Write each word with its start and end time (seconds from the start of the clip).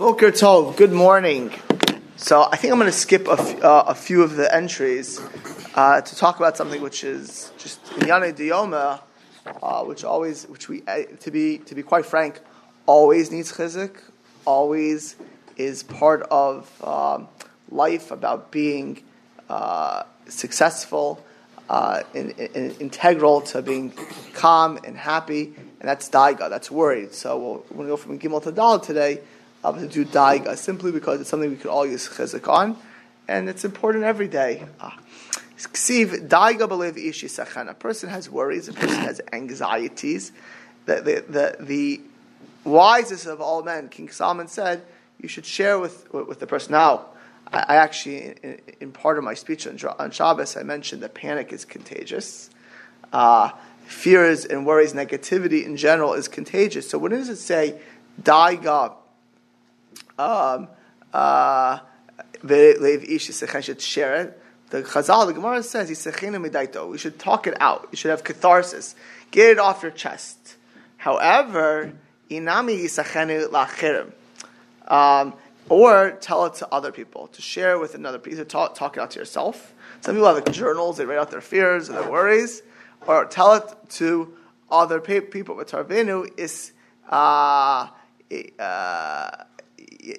Boker 0.00 0.30
Tov, 0.30 0.78
good 0.78 0.92
morning. 0.92 1.52
So 2.16 2.48
I 2.50 2.56
think 2.56 2.72
I'm 2.72 2.78
going 2.78 2.90
to 2.90 2.96
skip 2.96 3.28
a, 3.28 3.32
f- 3.32 3.62
uh, 3.62 3.84
a 3.88 3.94
few 3.94 4.22
of 4.22 4.34
the 4.34 4.50
entries 4.50 5.20
uh, 5.74 6.00
to 6.00 6.16
talk 6.16 6.38
about 6.38 6.56
something 6.56 6.80
which 6.80 7.04
is 7.04 7.52
just 7.58 7.84
Yane 7.96 8.32
Dioma, 8.32 9.02
uh, 9.62 9.84
which 9.84 10.02
always, 10.02 10.44
which 10.44 10.70
we, 10.70 10.82
uh, 10.88 11.02
to 11.20 11.30
be 11.30 11.58
to 11.58 11.74
be 11.74 11.82
quite 11.82 12.06
frank, 12.06 12.40
always 12.86 13.30
needs 13.30 13.52
chizik, 13.52 14.00
always 14.46 15.16
is 15.58 15.82
part 15.82 16.22
of 16.30 16.82
um, 16.82 17.28
life 17.70 18.10
about 18.10 18.50
being 18.50 19.02
uh, 19.50 20.04
successful, 20.26 21.22
uh, 21.68 22.04
in, 22.14 22.30
in, 22.30 22.70
integral 22.80 23.42
to 23.42 23.60
being 23.60 23.92
calm 24.32 24.78
and 24.82 24.96
happy, 24.96 25.52
and 25.78 25.86
that's 25.86 26.08
daiga, 26.08 26.48
that's 26.48 26.70
worried. 26.70 27.12
So 27.12 27.36
we'll, 27.36 27.52
we're 27.68 27.76
going 27.76 27.86
to 27.86 27.92
go 27.92 27.96
from 27.98 28.18
Gimel 28.18 28.42
to 28.44 28.50
Dal 28.50 28.80
today 28.80 29.20
uh, 29.64 29.72
to 29.72 29.86
do 29.86 30.04
daiga, 30.04 30.56
simply 30.56 30.92
because 30.92 31.20
it's 31.20 31.30
something 31.30 31.50
we 31.50 31.56
could 31.56 31.70
all 31.70 31.86
use 31.86 32.08
chizik 32.08 32.48
on, 32.48 32.76
and 33.28 33.48
it's 33.48 33.64
important 33.64 34.04
every 34.04 34.28
day. 34.28 34.66
Uh, 34.80 34.90
Ksiv 35.56 36.28
daiga 36.28 36.96
ishi 36.96 37.28
A 37.68 37.74
person 37.74 38.08
has 38.08 38.30
worries, 38.30 38.68
a 38.68 38.72
person 38.72 39.00
has 39.02 39.20
anxieties. 39.32 40.32
The, 40.86 40.94
the, 40.96 41.24
the, 41.28 41.64
the 41.64 42.00
wisest 42.64 43.26
of 43.26 43.40
all 43.40 43.62
men, 43.62 43.88
King 43.88 44.08
Solomon 44.08 44.48
said, 44.48 44.82
you 45.20 45.28
should 45.28 45.44
share 45.44 45.78
with, 45.78 46.12
with 46.12 46.40
the 46.40 46.46
person. 46.46 46.72
Now, 46.72 47.06
I, 47.52 47.76
actually, 47.76 48.34
in, 48.42 48.60
in, 48.80 48.92
part 48.92 49.18
of 49.18 49.24
my 49.24 49.34
speech 49.34 49.66
on, 49.66 49.78
on 49.98 50.10
Shabbos, 50.10 50.56
I 50.56 50.62
mentioned 50.62 51.02
that 51.02 51.14
panic 51.14 51.52
is 51.52 51.64
contagious. 51.64 52.48
Uh, 53.12 53.50
fears 53.84 54.44
and 54.44 54.64
worries, 54.64 54.92
negativity 54.92 55.64
in 55.64 55.76
general 55.76 56.14
is 56.14 56.28
contagious. 56.28 56.88
So 56.88 56.96
what 56.98 57.10
does 57.10 57.28
it 57.28 57.36
say, 57.36 57.80
daiga, 58.22 58.94
um, 60.20 60.68
uh? 61.12 61.78
The 64.70 64.82
Chazal, 64.82 65.26
the 65.26 65.32
Gemara 65.34 65.62
says, 65.62 65.88
we 66.88 66.98
should 66.98 67.18
talk 67.18 67.46
it 67.46 67.60
out. 67.60 67.88
You 67.90 67.96
should 67.96 68.10
have 68.10 68.24
catharsis. 68.24 68.94
Get 69.30 69.50
it 69.50 69.58
off 69.58 69.82
your 69.82 69.90
chest. 69.90 70.56
However, 70.96 71.92
inami 72.30 72.84
lachirim. 73.50 74.12
Um, 74.86 75.34
or 75.68 76.12
tell 76.20 76.46
it 76.46 76.54
to 76.54 76.68
other 76.72 76.90
people, 76.92 77.28
to 77.28 77.42
share 77.42 77.78
with 77.78 77.94
another 77.94 78.18
person, 78.18 78.44
talk, 78.46 78.74
talk 78.74 78.96
it 78.96 79.00
out 79.00 79.12
to 79.12 79.18
yourself. 79.20 79.72
Some 80.00 80.16
people 80.16 80.26
have 80.26 80.44
like 80.44 80.52
journals, 80.52 80.96
they 80.96 81.04
write 81.04 81.18
out 81.18 81.30
their 81.30 81.40
fears 81.40 81.88
and 81.88 81.96
their 81.96 82.10
worries, 82.10 82.62
or 83.06 83.24
tell 83.26 83.54
it 83.54 83.64
to 83.90 84.34
other 84.70 85.00
people. 85.00 85.54
But 85.54 85.68
Tarvenu 85.68 86.38
is 86.38 86.72
uh, 87.08 87.88
uh, 88.58 89.30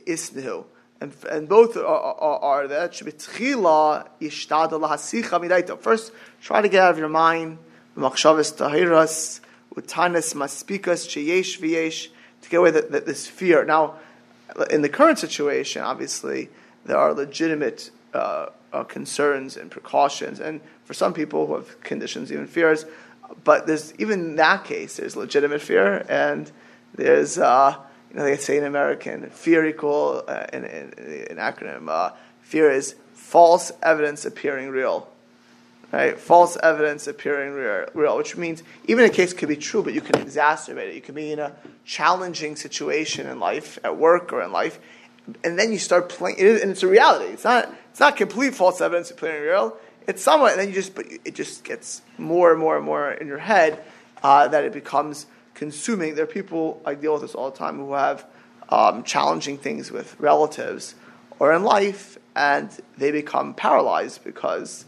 isnu. 0.07 0.65
And, 0.99 1.13
and 1.29 1.49
both 1.49 1.75
are, 1.77 1.85
are, 1.85 2.39
are 2.39 2.67
that. 2.67 2.95
First, 5.81 6.11
try 6.41 6.61
to 6.61 6.69
get 6.69 6.83
out 6.83 6.91
of 6.91 6.97
your 6.99 7.09
mind 7.09 7.57
machshavas 7.97 8.55
tahiras, 8.55 9.39
utanis 9.75 10.33
maspikas 10.35 11.07
sheyesh 11.07 11.59
v'yesh, 11.59 12.09
to 12.41 12.49
get 12.49 12.57
away 12.57 12.71
that 12.71 13.05
this 13.05 13.27
fear. 13.27 13.65
Now, 13.65 13.95
in 14.69 14.81
the 14.81 14.89
current 14.89 15.19
situation, 15.19 15.81
obviously, 15.81 16.49
there 16.85 16.97
are 16.97 17.13
legitimate 17.13 17.91
uh, 18.13 18.47
uh, 18.73 18.83
concerns 18.83 19.57
and 19.57 19.69
precautions, 19.69 20.39
and 20.39 20.61
for 20.85 20.93
some 20.93 21.13
people 21.13 21.47
who 21.47 21.55
have 21.55 21.81
conditions, 21.81 22.31
even 22.31 22.47
fears. 22.47 22.85
But 23.43 23.67
there's 23.67 23.93
even 23.97 24.19
in 24.19 24.35
that 24.37 24.65
case, 24.65 24.97
there's 24.97 25.15
legitimate 25.15 25.61
fear, 25.61 26.05
and 26.09 26.51
there's 26.95 27.37
uh, 27.37 27.77
you 28.11 28.17
know 28.17 28.25
they 28.25 28.35
say 28.37 28.57
in 28.57 28.65
American, 28.65 29.29
fear 29.29 29.65
equal 29.65 30.23
uh, 30.27 30.45
in, 30.51 30.65
in, 30.65 31.37
acronym. 31.37 31.89
Uh, 31.89 32.11
fear 32.41 32.69
is 32.69 32.95
false 33.13 33.71
evidence 33.81 34.25
appearing 34.25 34.69
real. 34.69 35.07
Right? 35.93 36.17
False 36.17 36.57
evidence 36.61 37.07
appearing 37.07 37.53
real, 37.53 37.85
real, 37.93 38.17
which 38.17 38.37
means 38.37 38.63
even 38.87 39.05
a 39.05 39.09
case 39.09 39.33
could 39.33 39.49
be 39.49 39.57
true, 39.57 39.83
but 39.83 39.93
you 39.93 40.01
can 40.01 40.15
exacerbate 40.25 40.89
it. 40.89 40.95
You 40.95 41.01
can 41.01 41.15
be 41.15 41.31
in 41.31 41.39
a 41.39 41.53
challenging 41.85 42.55
situation 42.55 43.27
in 43.27 43.39
life, 43.39 43.77
at 43.83 43.97
work 43.97 44.31
or 44.31 44.41
in 44.41 44.51
life, 44.51 44.79
and 45.43 45.57
then 45.57 45.71
you 45.71 45.79
start 45.79 46.09
playing, 46.09 46.39
and 46.39 46.71
it's 46.71 46.83
a 46.83 46.87
reality. 46.87 47.31
It's 47.33 47.43
not, 47.43 47.73
it's 47.91 47.99
not 47.99 48.15
complete 48.15 48.55
false 48.55 48.79
evidence 48.79 49.11
appearing 49.11 49.43
real. 49.43 49.77
It's 50.07 50.21
somewhat, 50.21 50.53
and 50.53 50.61
then 50.61 50.69
you 50.69 50.73
just, 50.73 50.95
but 50.95 51.05
it 51.25 51.35
just 51.35 51.63
gets 51.63 52.01
more 52.17 52.51
and 52.51 52.59
more 52.59 52.75
and 52.75 52.85
more 52.85 53.11
in 53.11 53.27
your 53.27 53.37
head 53.37 53.81
uh, 54.23 54.47
that 54.47 54.63
it 54.63 54.73
becomes 54.73 55.25
consuming. 55.61 56.15
There 56.15 56.23
are 56.23 56.27
people, 56.41 56.81
I 56.83 56.95
deal 56.95 57.13
with 57.13 57.21
this 57.21 57.35
all 57.35 57.51
the 57.51 57.55
time, 57.55 57.77
who 57.77 57.93
have 57.93 58.25
um, 58.69 59.03
challenging 59.03 59.59
things 59.59 59.91
with 59.91 60.19
relatives 60.19 60.95
or 61.37 61.53
in 61.53 61.61
life, 61.61 62.17
and 62.35 62.75
they 62.97 63.11
become 63.11 63.53
paralyzed 63.53 64.23
because 64.23 64.85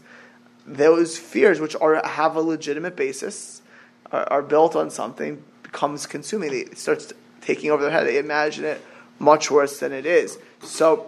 those 0.66 1.16
fears, 1.16 1.60
which 1.60 1.76
are 1.76 2.04
have 2.04 2.34
a 2.34 2.40
legitimate 2.40 2.96
basis, 2.96 3.62
are, 4.10 4.26
are 4.32 4.42
built 4.42 4.74
on 4.74 4.90
something, 4.90 5.44
becomes 5.62 6.06
consuming. 6.06 6.52
It 6.52 6.76
starts 6.76 7.12
taking 7.40 7.70
over 7.70 7.84
their 7.84 7.92
head. 7.92 8.08
They 8.08 8.18
imagine 8.18 8.64
it 8.64 8.82
much 9.20 9.52
worse 9.52 9.78
than 9.78 9.92
it 9.92 10.06
is. 10.06 10.38
So, 10.64 11.06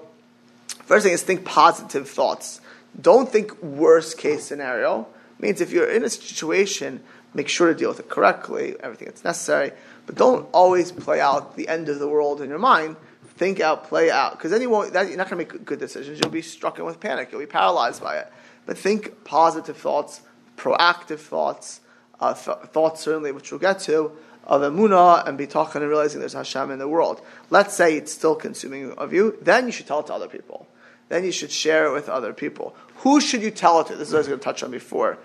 first 0.84 1.02
thing 1.02 1.12
is 1.12 1.24
think 1.24 1.44
positive 1.44 2.08
thoughts. 2.08 2.60
Don't 3.00 3.28
think 3.28 3.60
worst 3.60 4.16
case 4.16 4.44
scenario. 4.44 5.08
It 5.36 5.42
means 5.42 5.60
if 5.60 5.72
you're 5.72 5.90
in 5.90 6.04
a 6.04 6.08
situation, 6.08 7.02
make 7.36 7.48
sure 7.48 7.68
to 7.68 7.74
deal 7.74 7.90
with 7.90 8.00
it 8.00 8.08
correctly, 8.08 8.74
everything 8.80 9.06
that's 9.06 9.22
necessary. 9.22 9.72
But 10.06 10.16
don't 10.16 10.48
always 10.52 10.90
play 10.90 11.20
out 11.20 11.56
the 11.56 11.68
end 11.68 11.88
of 11.88 11.98
the 11.98 12.08
world 12.08 12.40
in 12.40 12.48
your 12.48 12.58
mind. 12.58 12.96
Think 13.36 13.60
out, 13.60 13.84
play 13.84 14.10
out, 14.10 14.32
because 14.32 14.50
then 14.50 14.62
you 14.62 14.70
won't. 14.70 14.94
That, 14.94 15.08
you're 15.08 15.18
not 15.18 15.28
going 15.28 15.44
to 15.44 15.54
make 15.54 15.64
good 15.66 15.78
decisions. 15.78 16.18
You'll 16.18 16.30
be 16.30 16.40
struck 16.40 16.78
in 16.78 16.86
with 16.86 16.98
panic. 17.00 17.30
You'll 17.30 17.42
be 17.42 17.46
paralyzed 17.46 18.02
by 18.02 18.16
it. 18.16 18.32
But 18.64 18.78
think 18.78 19.24
positive 19.24 19.76
thoughts, 19.76 20.22
proactive 20.56 21.18
thoughts, 21.18 21.80
uh, 22.18 22.32
th- 22.32 22.70
thoughts 22.72 23.02
certainly, 23.02 23.32
which 23.32 23.52
we'll 23.52 23.60
get 23.60 23.80
to, 23.80 24.12
of 24.44 24.62
emunah 24.62 25.28
and 25.28 25.38
bitachon 25.38 25.76
and 25.76 25.88
realizing 25.88 26.20
there's 26.20 26.32
Hashem 26.32 26.70
in 26.70 26.78
the 26.78 26.88
world. 26.88 27.20
Let's 27.50 27.74
say 27.74 27.96
it's 27.96 28.12
still 28.12 28.36
consuming 28.36 28.92
of 28.92 29.12
you, 29.12 29.36
then 29.42 29.66
you 29.66 29.72
should 29.72 29.86
tell 29.86 30.00
it 30.00 30.06
to 30.06 30.14
other 30.14 30.28
people. 30.28 30.66
Then 31.08 31.24
you 31.24 31.32
should 31.32 31.52
share 31.52 31.86
it 31.86 31.92
with 31.92 32.08
other 32.08 32.32
people. 32.32 32.74
Who 32.98 33.20
should 33.20 33.42
you 33.42 33.50
tell 33.50 33.80
it 33.80 33.88
to? 33.88 33.96
This 33.96 34.08
is 34.08 34.14
what 34.14 34.18
I 34.18 34.20
was 34.20 34.28
going 34.28 34.40
to 34.40 34.44
touch 34.44 34.62
on 34.62 34.70
before. 34.70 35.18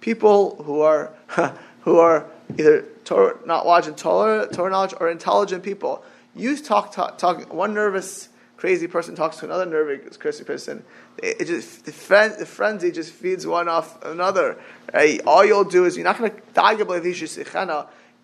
People 0.00 0.62
who 0.62 0.80
are 0.80 1.12
who 1.82 1.98
are 1.98 2.26
either 2.56 2.82
Torah, 3.04 3.38
not 3.46 3.66
watching 3.66 3.94
Torah, 3.94 4.46
Torah 4.46 4.70
knowledge 4.70 4.94
or 5.00 5.10
intelligent 5.10 5.62
people. 5.62 6.04
You 6.34 6.56
talk, 6.56 6.92
talk, 6.92 7.18
talk 7.18 7.52
one 7.52 7.74
nervous 7.74 8.28
crazy 8.58 8.88
person 8.88 9.14
talks 9.14 9.38
to 9.38 9.46
another 9.46 9.64
nervous 9.64 10.16
crazy 10.16 10.44
person, 10.44 10.84
it, 11.22 11.46
just 11.46 11.86
the, 11.86 11.92
fren- 11.92 12.38
the 12.38 12.46
frenzy 12.46 12.90
just 12.90 13.12
feeds 13.12 13.46
one 13.46 13.68
off 13.68 14.04
another. 14.04 14.58
Right? 14.92 15.20
All 15.26 15.44
you'll 15.44 15.64
do 15.64 15.84
is 15.84 15.96
you're 15.96 16.04
not 16.04 16.18
going 16.18 16.30
to 16.30 16.36
die 16.52 16.74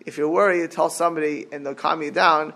if 0.05 0.17
you're 0.17 0.29
worried. 0.29 0.59
You 0.59 0.67
tell 0.67 0.89
somebody 0.89 1.47
and 1.51 1.65
they'll 1.65 1.73
calm 1.73 2.03
you 2.03 2.11
down. 2.11 2.53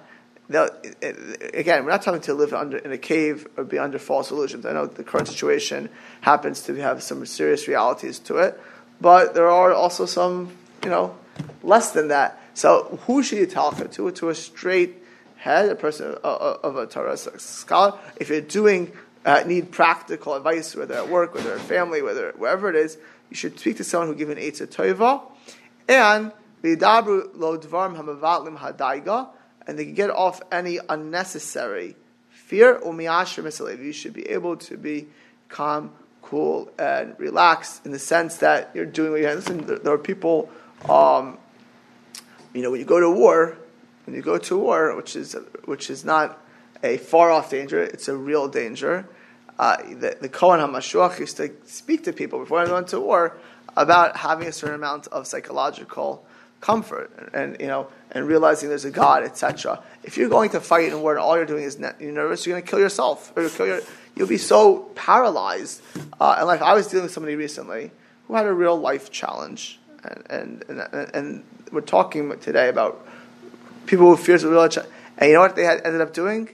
Again, 0.49 1.85
we're 1.85 1.91
not 1.91 2.01
talking 2.01 2.21
to 2.21 2.33
live 2.33 2.53
under 2.53 2.77
in 2.77 2.91
a 2.91 2.97
cave 2.97 3.47
or 3.55 3.63
be 3.63 3.77
under 3.77 3.99
false 3.99 4.31
illusions. 4.31 4.65
I 4.65 4.73
know 4.73 4.87
the 4.87 5.03
current 5.03 5.27
situation 5.27 5.89
happens 6.21 6.61
to 6.63 6.75
have 6.75 7.03
some 7.03 7.25
serious 7.25 7.67
realities 7.67 8.19
to 8.19 8.37
it, 8.37 8.59
but 8.99 9.33
there 9.35 9.49
are 9.49 9.73
also 9.73 10.05
some, 10.05 10.51
you 10.83 10.89
know, 10.89 11.15
less 11.61 11.91
than 11.91 12.07
that. 12.07 12.41
So 12.55 12.99
who 13.05 13.21
should 13.21 13.37
you 13.37 13.45
talk 13.45 13.77
to? 13.91 14.11
To 14.11 14.29
a 14.29 14.35
straight 14.35 15.03
head, 15.37 15.69
a 15.69 15.75
person 15.75 16.15
of 16.23 16.75
a 16.75 16.87
Torah 16.87 17.15
scholar, 17.15 17.97
if 18.17 18.29
you're 18.29 18.41
doing 18.41 18.91
uh, 19.25 19.43
need 19.45 19.71
practical 19.71 20.33
advice, 20.33 20.75
whether 20.75 20.95
at 20.95 21.09
work, 21.09 21.35
whether 21.35 21.53
at 21.53 21.61
family, 21.61 22.01
whether 22.01 22.33
wherever 22.37 22.69
it 22.69 22.75
is, 22.75 22.97
you 23.29 23.35
should 23.35 23.59
speak 23.59 23.77
to 23.77 23.83
someone 23.83 24.07
who 24.07 24.15
gives 24.15 24.31
an 24.31 24.37
Eitzah 24.37 24.67
Tova, 24.67 25.21
and 25.87 26.31
v'yidabru 26.63 27.29
lo 27.35 27.57
dvarim 27.57 27.95
hamavatlim 27.95 28.57
hadaiga, 28.57 29.29
and 29.69 29.77
they 29.77 29.85
can 29.85 29.93
get 29.93 30.09
off 30.09 30.41
any 30.51 30.79
unnecessary 30.89 31.95
fear. 32.31 32.81
You 32.83 33.91
should 33.93 34.13
be 34.13 34.27
able 34.27 34.57
to 34.57 34.77
be 34.77 35.07
calm, 35.47 35.91
cool, 36.23 36.71
and 36.79 37.13
relaxed 37.19 37.85
in 37.85 37.91
the 37.91 37.99
sense 37.99 38.37
that 38.37 38.71
you're 38.73 38.87
doing 38.87 39.11
what 39.11 39.21
you 39.21 39.27
have. 39.27 39.35
Listen, 39.35 39.67
there, 39.67 39.77
there 39.77 39.93
are 39.93 39.99
people. 39.99 40.49
Um, 40.89 41.37
you 42.51 42.63
know, 42.63 42.71
when 42.71 42.79
you 42.79 42.85
go 42.85 42.99
to 42.99 43.11
war, 43.11 43.59
when 44.07 44.15
you 44.15 44.23
go 44.23 44.39
to 44.39 44.57
war, 44.57 44.95
which 44.95 45.15
is 45.15 45.35
which 45.65 45.91
is 45.91 46.03
not 46.03 46.43
a 46.81 46.97
far 46.97 47.29
off 47.29 47.51
danger, 47.51 47.79
it's 47.79 48.07
a 48.07 48.15
real 48.15 48.47
danger. 48.47 49.07
Uh, 49.59 49.77
the, 49.83 50.17
the 50.19 50.29
Kohen 50.29 50.59
HaMashuach 50.61 51.19
used 51.19 51.37
to 51.37 51.51
speak 51.65 52.05
to 52.05 52.13
people 52.13 52.39
before 52.39 52.65
they 52.65 52.71
went 52.71 52.87
to 52.87 52.99
war 52.99 53.37
about 53.77 54.17
having 54.17 54.47
a 54.47 54.51
certain 54.51 54.73
amount 54.73 55.05
of 55.07 55.27
psychological 55.27 56.25
comfort 56.61 57.31
and, 57.33 57.57
you 57.59 57.67
know 57.67 57.87
and 58.11 58.27
realizing 58.27 58.69
there's 58.69 58.85
a 58.85 58.91
God, 58.91 59.23
etc. 59.23 59.81
If 60.03 60.17
you're 60.17 60.29
going 60.29 60.49
to 60.51 60.59
fight 60.59 60.91
in 60.91 61.01
war 61.01 61.11
and 61.11 61.19
all 61.19 61.35
you're 61.37 61.45
doing 61.45 61.63
is 61.63 61.79
you're 61.99 62.11
nervous, 62.11 62.45
you're 62.45 62.55
going 62.55 62.63
to 62.63 62.69
kill 62.69 62.79
yourself 62.79 63.31
or 63.35 63.43
you'll, 63.43 63.51
kill 63.51 63.67
your, 63.67 63.81
you'll 64.15 64.27
be 64.27 64.37
so 64.37 64.79
paralyzed. 64.95 65.81
Uh, 66.19 66.35
and 66.39 66.47
like 66.47 66.61
I 66.61 66.73
was 66.73 66.87
dealing 66.87 67.03
with 67.03 67.11
somebody 67.11 67.35
recently 67.35 67.91
who 68.27 68.35
had 68.35 68.45
a 68.45 68.53
real 68.53 68.79
life 68.79 69.11
challenge, 69.11 69.79
and 70.03 70.23
and, 70.29 70.79
and, 70.79 71.15
and 71.15 71.43
we're 71.71 71.81
talking 71.81 72.37
today 72.39 72.69
about 72.69 73.05
people 73.85 74.09
with 74.09 74.21
fears 74.21 74.43
of 74.43 74.51
real 74.51 74.67
challenge 74.67 74.91
And 75.17 75.27
you 75.27 75.33
know 75.35 75.41
what 75.41 75.55
they 75.55 75.65
had 75.65 75.81
ended 75.85 76.01
up 76.01 76.13
doing? 76.13 76.49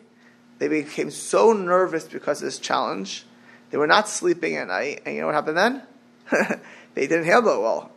They 0.58 0.68
became 0.68 1.12
so 1.12 1.54
nervous 1.54 2.06
because 2.06 2.42
of 2.42 2.46
this 2.46 2.60
challenge. 2.60 3.26
They 3.72 3.78
were 3.78 3.88
not 3.88 4.08
sleeping 4.08 4.56
at 4.56 4.68
night. 4.68 5.04
And 5.06 5.16
you 5.16 5.22
know 5.22 5.28
what 5.28 5.36
happened 5.36 5.58
then? 5.58 5.82
they 6.94 7.08
didn't 7.08 7.26
handle 7.26 7.58
it 7.58 7.62
well. 7.62 7.92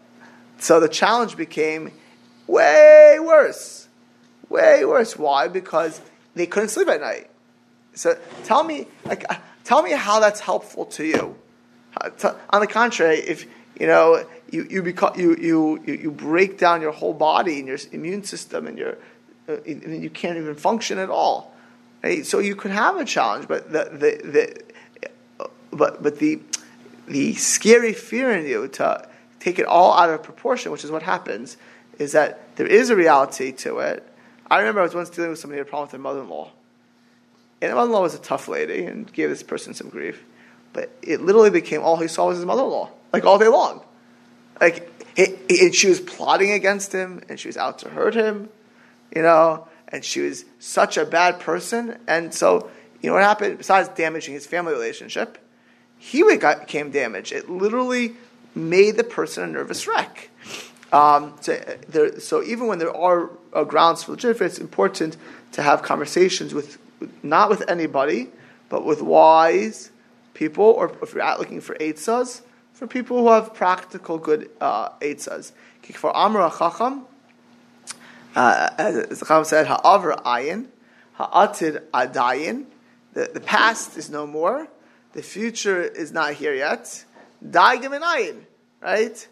So 0.59 0.81
the 0.81 0.89
challenge 0.89 1.37
became 1.37 1.93
way 2.47 3.19
worse. 3.21 3.89
Way 4.49 4.85
worse. 4.85 5.17
Why? 5.17 5.49
Because 5.49 6.01
they 6.35 6.47
couldn't 6.47 6.71
sleep 6.71 6.89
at 6.89 7.01
night. 7.01 7.31
So 7.95 8.19
tell 8.45 8.65
me, 8.65 8.87
like, 9.05 9.25
uh, 9.31 9.37
tell 9.65 9.83
me 9.83 9.93
how 9.93 10.21
that's 10.21 10.41
helpful 10.41 10.87
to 10.87 11.05
you. 11.05 11.37
Uh, 12.01 12.35
on 12.51 12.61
the 12.61 12.67
contrary, 12.67 13.19
if 13.19 13.47
you 13.79 13.87
know 13.87 14.25
you 14.51 14.67
you, 14.71 14.83
you 15.17 15.37
you 15.37 15.83
you 15.85 16.11
break 16.11 16.59
down 16.59 16.81
your 16.81 16.93
whole 16.93 17.15
body 17.15 17.59
and 17.59 17.69
your 17.69 17.79
immune 17.93 18.23
system 18.23 18.67
and 18.67 18.79
your 18.79 18.99
uh, 19.49 19.57
and 19.67 20.03
you 20.03 20.11
can't 20.11 20.39
even 20.39 20.55
function 20.55 20.99
at 20.99 21.11
all. 21.11 21.55
Right? 22.03 22.25
So 22.25 22.39
you 22.39 22.55
could 22.55 22.71
have 22.71 22.97
a 22.97 23.05
challenge, 23.05 23.49
but 23.49 23.73
the, 23.73 23.85
the, 23.91 24.31
the 24.31 25.11
uh, 25.41 25.49
but 25.73 26.03
but 26.03 26.19
the 26.19 26.41
the 27.07 27.35
scary 27.35 27.93
fear 27.93 28.31
in 28.31 28.47
you 28.47 28.69
to 28.69 29.09
take 29.40 29.58
it 29.58 29.67
all 29.67 29.93
out 29.93 30.11
of 30.11 30.23
proportion, 30.23 30.73
which 30.73 30.85
is 30.85 30.90
what 30.90 31.02
happens, 31.02 31.56
is 31.99 32.12
that 32.12 32.56
there 32.56 32.67
is 32.67 32.90
a 32.90 32.96
reality 32.96 33.52
to 33.52 33.79
it. 33.79 34.06
I 34.50 34.58
remember 34.58 34.81
I 34.81 34.85
was 34.85 34.94
once 34.94 35.11
dealing 35.11 35.31
with 35.31 35.38
somebody 35.38 35.58
who 35.58 35.61
had 35.61 35.69
a 35.69 35.70
problem 35.70 35.85
with 35.87 35.93
their 35.93 36.00
mother-in-law, 36.00 36.50
and 37.61 37.70
the 37.70 37.75
mother-in-law 37.75 38.02
was 38.02 38.14
a 38.14 38.20
tough 38.20 38.49
lady 38.49 38.85
and 38.85 39.12
gave 39.12 39.29
this 39.29 39.43
person 39.43 39.75
some 39.75 39.88
grief, 39.88 40.25
but 40.73 40.90
it 41.02 41.20
literally 41.20 41.50
became 41.50 41.82
all 41.82 41.96
he 41.96 42.08
saw 42.08 42.29
was 42.29 42.38
his 42.38 42.46
mother-in-law, 42.46 42.90
like 43.12 43.25
all 43.25 43.38
day 43.38 43.49
long, 43.49 43.82
like 44.61 44.90
it, 45.17 45.38
it, 45.49 45.75
she 45.75 45.88
was 45.88 46.00
plotting 46.00 46.52
against 46.52 46.93
him 46.93 47.23
and 47.29 47.40
she 47.40 47.49
was 47.49 47.56
out 47.56 47.81
to 47.81 47.88
hurt 47.88 48.14
him 48.14 48.49
you 49.14 49.23
know, 49.23 49.67
and 49.88 50.05
she 50.05 50.20
was 50.20 50.44
such 50.58 50.96
a 50.96 51.05
bad 51.05 51.40
person. 51.40 51.99
And 52.06 52.32
so, 52.32 52.70
you 53.00 53.08
know 53.08 53.14
what 53.14 53.23
happened? 53.23 53.58
Besides 53.58 53.88
damaging 53.90 54.35
his 54.35 54.46
family 54.46 54.73
relationship, 54.73 55.38
he 55.99 56.23
became 56.23 56.90
damaged. 56.90 57.32
It 57.32 57.50
literally 57.50 58.14
made 58.55 58.97
the 58.97 59.05
person 59.05 59.45
a 59.45 59.47
nervous 59.47 59.87
wreck. 59.87 60.31
Um, 60.93 61.37
so, 61.41 61.56
there, 61.89 62.19
so, 62.21 62.43
even 62.43 62.67
when 62.67 62.79
there 62.79 62.95
are 62.97 63.31
uh, 63.53 63.65
grounds 63.65 64.05
for 64.05 64.12
legitimate, 64.12 64.47
it's 64.47 64.59
important 64.59 65.17
to 65.53 65.62
have 65.62 65.83
conversations 65.83 66.55
with, 66.55 66.79
not 67.23 67.50
with 67.50 67.69
anybody, 67.69 68.29
but 68.69 68.85
with 68.85 69.03
wise 69.03 69.91
people, 70.33 70.65
or 70.65 70.91
if 71.03 71.12
you're 71.12 71.23
out 71.23 71.39
looking 71.39 71.61
for 71.61 71.75
eitzas, 71.77 72.43
for 72.73 72.87
people 72.87 73.19
who 73.19 73.29
have 73.29 73.53
practical 73.53 74.19
good 74.19 74.50
uh, 74.61 74.91
eitzas. 75.00 75.53
For 75.83 76.15
Amra 76.17 76.50
uh, 78.37 78.71
as 78.79 79.09
the 79.09 79.17
Chacham 79.17 79.45
said, 79.45 79.67
ha'avar 79.67 80.23
ayin, 80.23 80.67
ha'atid 81.15 81.83
adayin. 81.93 82.67
The, 83.15 83.31
the 83.33 83.41
past 83.41 83.97
is 83.97 84.11
no 84.11 84.27
more. 84.27 84.69
The 85.12 85.23
future 85.23 85.83
is 85.83 86.12
not 86.12 86.35
here 86.35 86.55
yet. 86.55 87.05
Ayin, 87.44 88.43
right? 88.81 89.29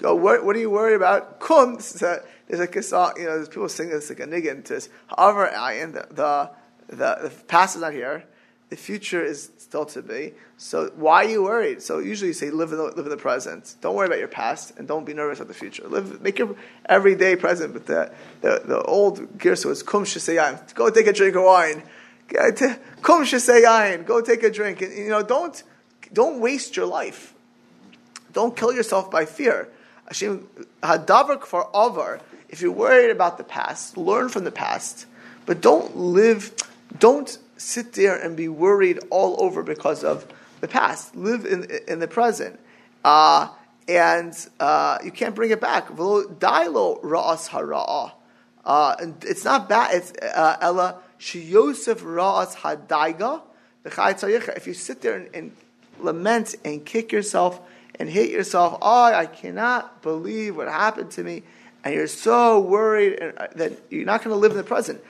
Go, 0.00 0.14
what, 0.14 0.44
what, 0.44 0.54
are 0.54 0.60
you 0.60 0.70
worried 0.70 0.94
about? 0.94 1.40
Kum, 1.40 1.74
there's 1.74 2.02
a, 2.02 2.22
a 2.52 3.12
you 3.16 3.24
know, 3.24 3.36
there's 3.36 3.48
people 3.48 3.68
sing 3.68 3.90
this 3.90 4.08
like 4.08 4.20
a 4.20 4.26
niggin 4.26 4.64
to 4.64 4.74
this. 4.74 4.88
Ha'avar 5.08 5.52
ayin, 5.52 5.92
the, 5.92 6.06
the, 6.14 6.50
the, 6.88 7.28
the 7.28 7.30
past 7.46 7.74
is 7.76 7.82
not 7.82 7.92
here. 7.92 8.24
The 8.70 8.76
future 8.76 9.24
is 9.24 9.50
still 9.56 9.86
to 9.86 10.02
be. 10.02 10.34
So 10.58 10.92
why 10.94 11.24
are 11.24 11.28
you 11.28 11.42
worried? 11.42 11.82
So 11.82 12.00
usually 12.00 12.28
you 12.28 12.34
say 12.34 12.50
live 12.50 12.70
in 12.70 12.78
the, 12.78 12.84
live 12.84 13.06
in 13.06 13.08
the 13.08 13.16
present. 13.16 13.76
Don't 13.80 13.94
worry 13.94 14.06
about 14.06 14.18
your 14.18 14.28
past 14.28 14.78
and 14.78 14.86
don't 14.86 15.06
be 15.06 15.14
nervous 15.14 15.38
about 15.38 15.48
the 15.48 15.54
future. 15.54 15.88
Live, 15.88 16.20
make 16.20 16.38
your 16.38 16.54
everyday 16.86 17.34
present. 17.34 17.72
But 17.72 17.86
the, 17.86 18.12
the, 18.42 18.62
the 18.66 18.82
old 18.82 19.38
girsa 19.38 19.66
was 19.66 19.82
kum 19.82 20.04
shesayim. 20.04 20.74
Go 20.74 20.90
take 20.90 21.06
a 21.06 21.14
drink 21.14 21.34
of 21.34 21.44
wine. 21.44 21.82
Kum 22.28 23.24
shesayim. 23.24 24.04
Go 24.04 24.20
take 24.20 24.42
a 24.42 24.50
drink. 24.50 24.82
And, 24.82 24.94
you 24.94 25.08
know, 25.08 25.22
don't, 25.22 25.62
don't 26.12 26.40
waste 26.40 26.76
your 26.76 26.86
life. 26.86 27.34
Don't 28.32 28.56
kill 28.56 28.72
yourself 28.72 29.10
by 29.10 29.24
fear. 29.24 29.68
Hashem 30.06 30.48
hadavar 30.82 31.44
for 31.44 31.68
over. 31.74 32.20
If 32.48 32.62
you're 32.62 32.72
worried 32.72 33.10
about 33.10 33.36
the 33.36 33.44
past, 33.44 33.96
learn 33.96 34.28
from 34.28 34.44
the 34.44 34.52
past. 34.52 35.06
But 35.44 35.60
don't 35.60 35.96
live, 35.96 36.52
don't 36.98 37.38
sit 37.56 37.92
there 37.92 38.16
and 38.16 38.36
be 38.36 38.48
worried 38.48 38.98
all 39.10 39.42
over 39.42 39.62
because 39.62 40.04
of 40.04 40.26
the 40.60 40.68
past. 40.68 41.14
Live 41.14 41.44
in, 41.44 41.66
in 41.86 41.98
the 41.98 42.08
present. 42.08 42.58
Uh, 43.04 43.48
and 43.86 44.34
uh, 44.60 44.98
you 45.02 45.10
can't 45.10 45.34
bring 45.34 45.50
it 45.50 45.60
back. 45.60 45.88
Dailo 45.88 47.02
ra'as. 47.02 48.12
Uh, 48.64 48.96
it's 49.22 49.44
not 49.44 49.68
bad. 49.68 49.94
It's 49.94 50.12
uh, 50.22 50.56
ella 50.60 51.00
sheyosef 51.18 52.00
ra'as 52.00 52.54
hadaiga. 52.56 53.42
If 53.84 54.66
you 54.66 54.74
sit 54.74 55.00
there 55.00 55.14
and, 55.16 55.34
and, 55.34 55.52
lament 56.00 56.54
and 56.64 56.84
kick 56.84 57.12
yourself 57.12 57.60
and 57.98 58.08
hit 58.08 58.30
yourself, 58.30 58.78
oh, 58.80 59.04
I 59.04 59.26
cannot 59.26 60.02
believe 60.02 60.56
what 60.56 60.68
happened 60.68 61.10
to 61.12 61.24
me, 61.24 61.42
and 61.84 61.94
you're 61.94 62.06
so 62.06 62.60
worried 62.60 63.18
and, 63.18 63.36
uh, 63.38 63.48
that 63.56 63.72
you're 63.90 64.04
not 64.04 64.22
going 64.22 64.34
to 64.34 64.38
live 64.38 64.52
in 64.52 64.56
the 64.56 64.64
present. 64.64 65.00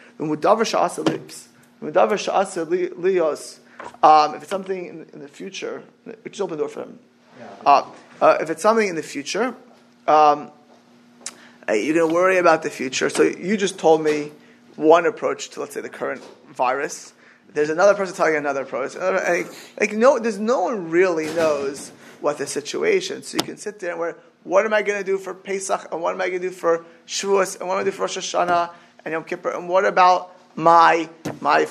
Um, 4.03 4.35
if 4.35 4.43
it's 4.43 4.51
something 4.51 4.87
in, 4.87 5.07
in, 5.13 5.21
the 5.21 5.29
future, 5.29 5.83
which 6.23 6.35
is 6.35 6.41
open 6.41 6.59
door 6.59 6.69
for 6.69 6.83
him. 6.83 6.99
Uh, 7.65 7.85
uh, 8.21 8.39
if 8.41 8.51
it's 8.51 8.63
something 8.63 8.89
in 8.89 8.97
the 8.97 9.03
future, 9.03 9.55
um, 10.09 10.51
you're 11.69 11.95
going 11.95 12.09
to 12.09 12.15
worry 12.15 12.39
about 12.39 12.63
the 12.63 12.71
future. 12.71 13.09
So 13.09 13.23
you 13.23 13.57
just 13.57 13.79
told 13.79 14.03
me 14.03 14.33
one 14.75 15.07
approach 15.07 15.51
to, 15.51 15.61
let's 15.61 15.75
say, 15.75 15.81
the 15.81 15.89
current 15.89 16.23
virus. 16.49 17.13
There's 17.53 17.71
another 17.71 17.95
person 17.95 18.15
telling 18.15 18.37
another 18.37 18.65
person. 18.65 19.03
Uh, 19.03 19.23
like, 19.27 19.47
like 19.81 19.93
no, 19.93 20.19
there's 20.19 20.39
no 20.39 20.63
one 20.63 20.91
really 20.91 21.27
knows 21.27 21.91
what 22.21 22.39
the 22.39 22.47
situation. 22.47 23.23
So 23.23 23.37
you 23.37 23.45
can 23.45 23.57
sit 23.57 23.79
there 23.79 23.93
and 23.93 23.99
where, 23.99 24.17
what 24.45 24.65
am 24.65 24.75
I 24.75 24.83
going 24.83 24.99
to 24.99 25.05
do 25.05 25.19
for 25.19 25.35
Pesach, 25.35 25.89
and 25.93 26.03
what 26.03 26.15
am 26.15 26.21
I 26.21 26.29
going 26.29 26.43
to 26.43 26.49
do 26.49 26.55
for 26.55 26.85
Shavuos, 27.07 27.59
and 27.59 27.69
what 27.69 27.75
am 27.75 27.81
I 27.81 27.83
going 27.83 27.87
to 27.87 27.91
do 27.91 27.97
for 27.97 28.03
Rosh 28.03 28.19
Hashanah 28.19 28.73
and 29.05 29.13
Yom 29.13 29.25
Kippur, 29.25 29.51
and 29.51 29.69
what 29.69 29.85
about 29.85 30.35
my 30.59 31.09
my 31.41 31.69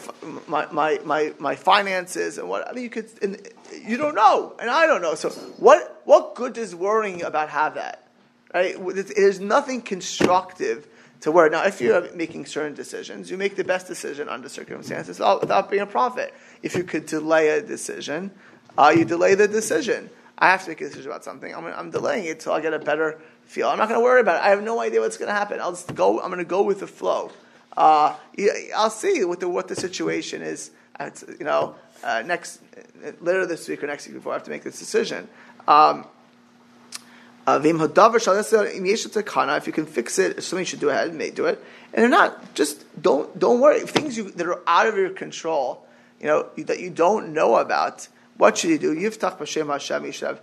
my 0.47 0.65
my 0.71 0.99
my, 1.03 1.33
my 1.39 1.55
finances 1.55 2.37
and 2.37 2.47
what 2.47 2.65
I 2.67 2.71
mean 2.71 2.85
you 2.85 2.89
could 2.89 3.09
and 3.21 3.45
you 3.85 3.97
don't 3.97 4.15
know 4.15 4.55
and 4.59 4.69
I 4.69 4.87
don't 4.87 5.01
know. 5.01 5.13
So 5.13 5.29
what 5.57 6.01
what 6.05 6.35
good 6.35 6.53
does 6.53 6.73
worrying 6.73 7.21
about 7.21 7.49
have 7.49 7.75
that? 7.75 8.07
Right? 8.53 8.77
There's 8.79 9.41
nothing 9.41 9.81
constructive 9.81 10.87
to 11.21 11.31
worry. 11.31 11.49
Now, 11.49 11.65
if 11.65 11.81
you're 11.81 12.13
making 12.13 12.45
certain 12.45 12.73
decisions, 12.73 13.31
you 13.31 13.37
make 13.37 13.55
the 13.55 13.63
best 13.63 13.87
decision 13.87 14.29
under 14.29 14.49
circumstances 14.49 15.19
without 15.19 15.69
being 15.69 15.81
a 15.81 15.87
prophet. 15.87 16.33
If 16.61 16.75
you 16.75 16.83
could 16.83 17.05
delay 17.05 17.49
a 17.49 17.61
decision, 17.61 18.31
uh, 18.77 18.93
you 18.95 19.05
delay 19.05 19.35
the 19.35 19.47
decision. 19.47 20.09
I 20.37 20.51
have 20.51 20.63
to 20.63 20.69
make 20.69 20.81
a 20.81 20.85
decision 20.85 21.09
about 21.09 21.23
something. 21.23 21.53
I'm, 21.53 21.65
I'm 21.65 21.89
delaying 21.89 22.25
it 22.25 22.31
until 22.31 22.53
I 22.53 22.61
get 22.61 22.73
a 22.73 22.79
better 22.79 23.19
feel. 23.45 23.69
I'm 23.69 23.77
not 23.79 23.89
going 23.89 23.99
to 23.99 24.03
worry 24.03 24.21
about 24.21 24.35
it. 24.35 24.45
I 24.45 24.49
have 24.49 24.61
no 24.61 24.79
idea 24.79 24.99
what's 24.99 25.17
going 25.17 25.29
to 25.29 25.33
happen. 25.33 25.59
I'll 25.59 25.71
just 25.71 25.95
go. 25.95 26.21
I'm 26.21 26.27
going 26.27 26.37
to 26.39 26.45
go 26.45 26.61
with 26.61 26.81
the 26.81 26.87
flow. 26.87 27.31
Uh, 27.75 28.15
I'll 28.75 28.89
see 28.89 29.23
what 29.23 29.39
the, 29.39 29.49
what 29.49 29.67
the 29.67 29.75
situation 29.75 30.41
is. 30.41 30.71
At, 30.99 31.23
you 31.39 31.45
know, 31.45 31.75
uh, 32.03 32.23
next 32.25 32.59
later 33.21 33.45
this 33.45 33.67
week 33.67 33.83
or 33.83 33.87
next 33.87 34.07
week 34.07 34.15
before 34.15 34.33
I 34.33 34.35
have 34.35 34.43
to 34.43 34.49
make 34.49 34.63
this 34.63 34.79
decision. 34.79 35.27
Um, 35.67 35.67
uh, 35.67 36.03
if 37.49 37.63
you 39.67 39.73
can 39.73 39.85
fix 39.85 40.19
it, 40.19 40.37
if 40.37 40.43
something 40.43 40.65
should 40.65 40.81
do 40.81 40.89
ahead, 40.89 41.13
may 41.13 41.29
do 41.29 41.45
it. 41.45 41.63
And 41.93 42.03
if 42.03 42.11
not, 42.11 42.53
just 42.55 42.83
don't 43.01 43.39
don't 43.39 43.61
worry. 43.61 43.79
Things 43.81 44.17
you, 44.17 44.29
that 44.31 44.45
are 44.45 44.61
out 44.67 44.87
of 44.87 44.97
your 44.97 45.11
control, 45.11 45.87
you 46.19 46.27
know 46.27 46.49
that 46.57 46.79
you 46.81 46.89
don't 46.89 47.33
know 47.33 47.55
about, 47.55 48.09
what 48.35 48.57
should 48.57 48.71
you 48.71 48.77
do? 48.77 48.93
Yiftach 48.93 49.37
b'shem 49.37 49.71
Hashem 49.71 50.03
Yishav 50.03 50.39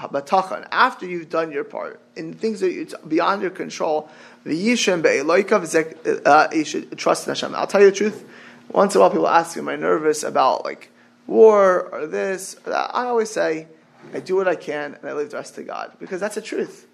batachan. 0.00 0.66
After 0.72 1.06
you've 1.06 1.30
done 1.30 1.52
your 1.52 1.64
part 1.64 2.00
in 2.16 2.34
things 2.34 2.58
that 2.60 2.70
it's 2.70 2.94
beyond 3.06 3.42
your 3.42 3.52
control, 3.52 4.08
V'yishem 4.44 5.00
be'eloikav, 5.00 6.26
uh, 6.26 6.48
you 6.52 6.64
should 6.64 6.98
trust 6.98 7.28
in 7.28 7.30
Hashem. 7.30 7.54
I'll 7.54 7.68
tell 7.68 7.80
you 7.80 7.90
the 7.90 7.96
truth. 7.96 8.24
Once 8.70 8.94
in 8.94 8.98
a 8.98 9.02
while, 9.02 9.10
people 9.10 9.28
ask 9.28 9.56
me, 9.56 9.60
"Am 9.60 9.68
I 9.68 9.76
nervous 9.76 10.24
about 10.24 10.64
like 10.64 10.90
war 11.28 11.88
or 11.92 12.06
this 12.06 12.56
or 12.66 12.70
that?" 12.70 12.90
I 12.92 13.04
always 13.06 13.30
say, 13.30 13.68
"I 14.14 14.20
do 14.20 14.36
what 14.36 14.48
I 14.48 14.56
can, 14.56 14.94
and 14.94 15.08
I 15.08 15.12
leave 15.12 15.30
the 15.30 15.36
rest 15.36 15.54
to 15.56 15.62
God," 15.62 15.92
because 15.98 16.20
that's 16.20 16.34
the 16.34 16.42
truth. 16.42 16.86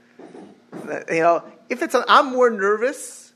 You 1.11 1.21
know, 1.21 1.45
if 1.69 1.83
it's, 1.83 1.95
i 1.95 2.05
I'm 2.09 2.33
more 2.33 2.51
nervous 2.51 3.33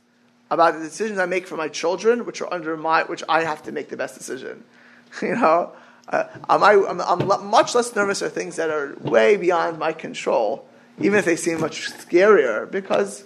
about 0.51 0.75
the 0.75 0.81
decisions 0.81 1.19
I 1.19 1.27
make 1.27 1.47
for 1.47 1.57
my 1.57 1.69
children, 1.69 2.25
which 2.27 2.41
are 2.41 2.53
under 2.53 2.77
my, 2.77 3.05
which 3.05 3.23
I 3.29 3.45
have 3.45 3.63
to 3.65 3.73
make 3.73 3.89
the 3.89 3.97
best 3.97 4.17
decision. 4.17 4.65
You 5.23 5.37
know, 5.37 5.73
uh, 6.11 6.25
I'm, 6.51 6.63
I'm, 6.63 7.01
I'm 7.01 7.47
much 7.47 7.75
less 7.75 7.97
nervous 7.97 8.21
for 8.21 8.29
things 8.29 8.57
that 8.57 8.69
are 8.69 8.95
way 9.01 9.37
beyond 9.37 9.79
my 9.79 9.95
control, 9.95 10.69
even 10.99 11.19
if 11.19 11.25
they 11.25 11.37
seem 11.37 11.61
much 11.61 11.91
scarier, 11.91 12.71
because 12.71 13.25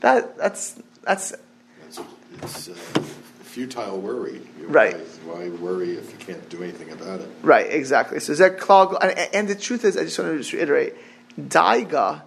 that 0.00 0.38
that's 0.38 0.80
that's 1.02 1.34
it's 2.42 2.68
uh, 2.68 3.02
futile 3.58 3.98
worry. 3.98 4.40
right. 4.68 4.96
Why, 5.24 5.34
why, 5.34 5.48
worry 5.48 5.96
if 5.96 6.12
you 6.12 6.18
can't 6.18 6.48
do 6.48 6.62
anything 6.62 6.92
about 6.92 7.20
it? 7.20 7.28
Right. 7.42 7.66
Exactly. 7.68 8.20
So 8.20 8.32
that 8.34 8.60
cloud, 8.60 8.96
and, 9.02 9.18
and, 9.34 9.48
the 9.48 9.56
truth 9.56 9.84
is, 9.84 9.96
I 9.96 10.04
just 10.04 10.16
want 10.16 10.30
to 10.30 10.38
just 10.38 10.52
reiterate, 10.52 10.94
daiga. 11.40 12.22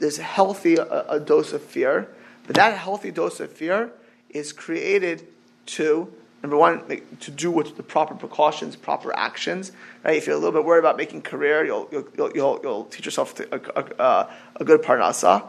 There's 0.00 0.20
a 0.20 0.22
healthy 0.22 0.76
a, 0.76 1.04
a 1.08 1.18
dose 1.18 1.52
of 1.52 1.62
fear, 1.62 2.08
but 2.46 2.54
that 2.54 2.78
healthy 2.78 3.10
dose 3.10 3.40
of 3.40 3.50
fear 3.50 3.90
is 4.30 4.52
created 4.52 5.26
to 5.66 6.12
number 6.42 6.56
one, 6.56 6.86
make, 6.86 7.18
to 7.18 7.32
do 7.32 7.50
with 7.50 7.76
the 7.76 7.82
proper 7.82 8.14
precautions, 8.14 8.76
proper 8.76 9.16
actions. 9.16 9.72
Right? 10.04 10.16
If 10.16 10.28
you're 10.28 10.36
a 10.36 10.38
little 10.38 10.52
bit 10.52 10.64
worried 10.64 10.80
about 10.80 10.96
making 10.96 11.22
career, 11.22 11.64
you'll 11.64 11.88
you'll 11.90 12.30
you'll, 12.32 12.60
you'll 12.62 12.84
teach 12.84 13.06
yourself 13.06 13.34
to, 13.36 13.42
a, 13.52 13.80
a, 13.98 14.28
a, 14.60 14.64
good 14.64 14.82
parnasa. 14.82 15.48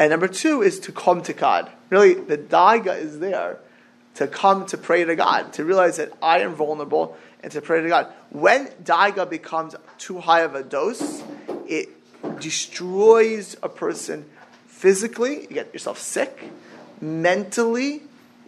And 0.00 0.10
number 0.10 0.26
two 0.26 0.60
is 0.62 0.80
to 0.80 0.90
come 0.90 1.22
to 1.22 1.32
God. 1.32 1.70
Really, 1.90 2.14
the 2.14 2.36
daiga 2.36 2.98
is 2.98 3.20
there 3.20 3.58
to 4.14 4.26
come 4.26 4.66
to 4.66 4.76
pray 4.76 5.04
to 5.04 5.16
God, 5.16 5.52
to 5.54 5.64
realize 5.64 5.96
that 5.96 6.12
I 6.22 6.40
am 6.40 6.54
vulnerable, 6.54 7.16
and 7.42 7.50
to 7.52 7.60
pray 7.60 7.82
to 7.82 7.88
God. 7.88 8.12
When 8.30 8.66
daiga 8.84 9.28
becomes 9.28 9.74
too 9.98 10.20
high 10.20 10.40
of 10.40 10.54
a 10.54 10.62
dose, 10.62 11.22
it 11.66 11.88
destroys 12.40 13.56
a 13.62 13.68
person 13.68 14.26
physically. 14.66 15.42
You 15.42 15.48
get 15.48 15.72
yourself 15.72 15.98
sick. 15.98 16.50
Mentally, 17.00 18.02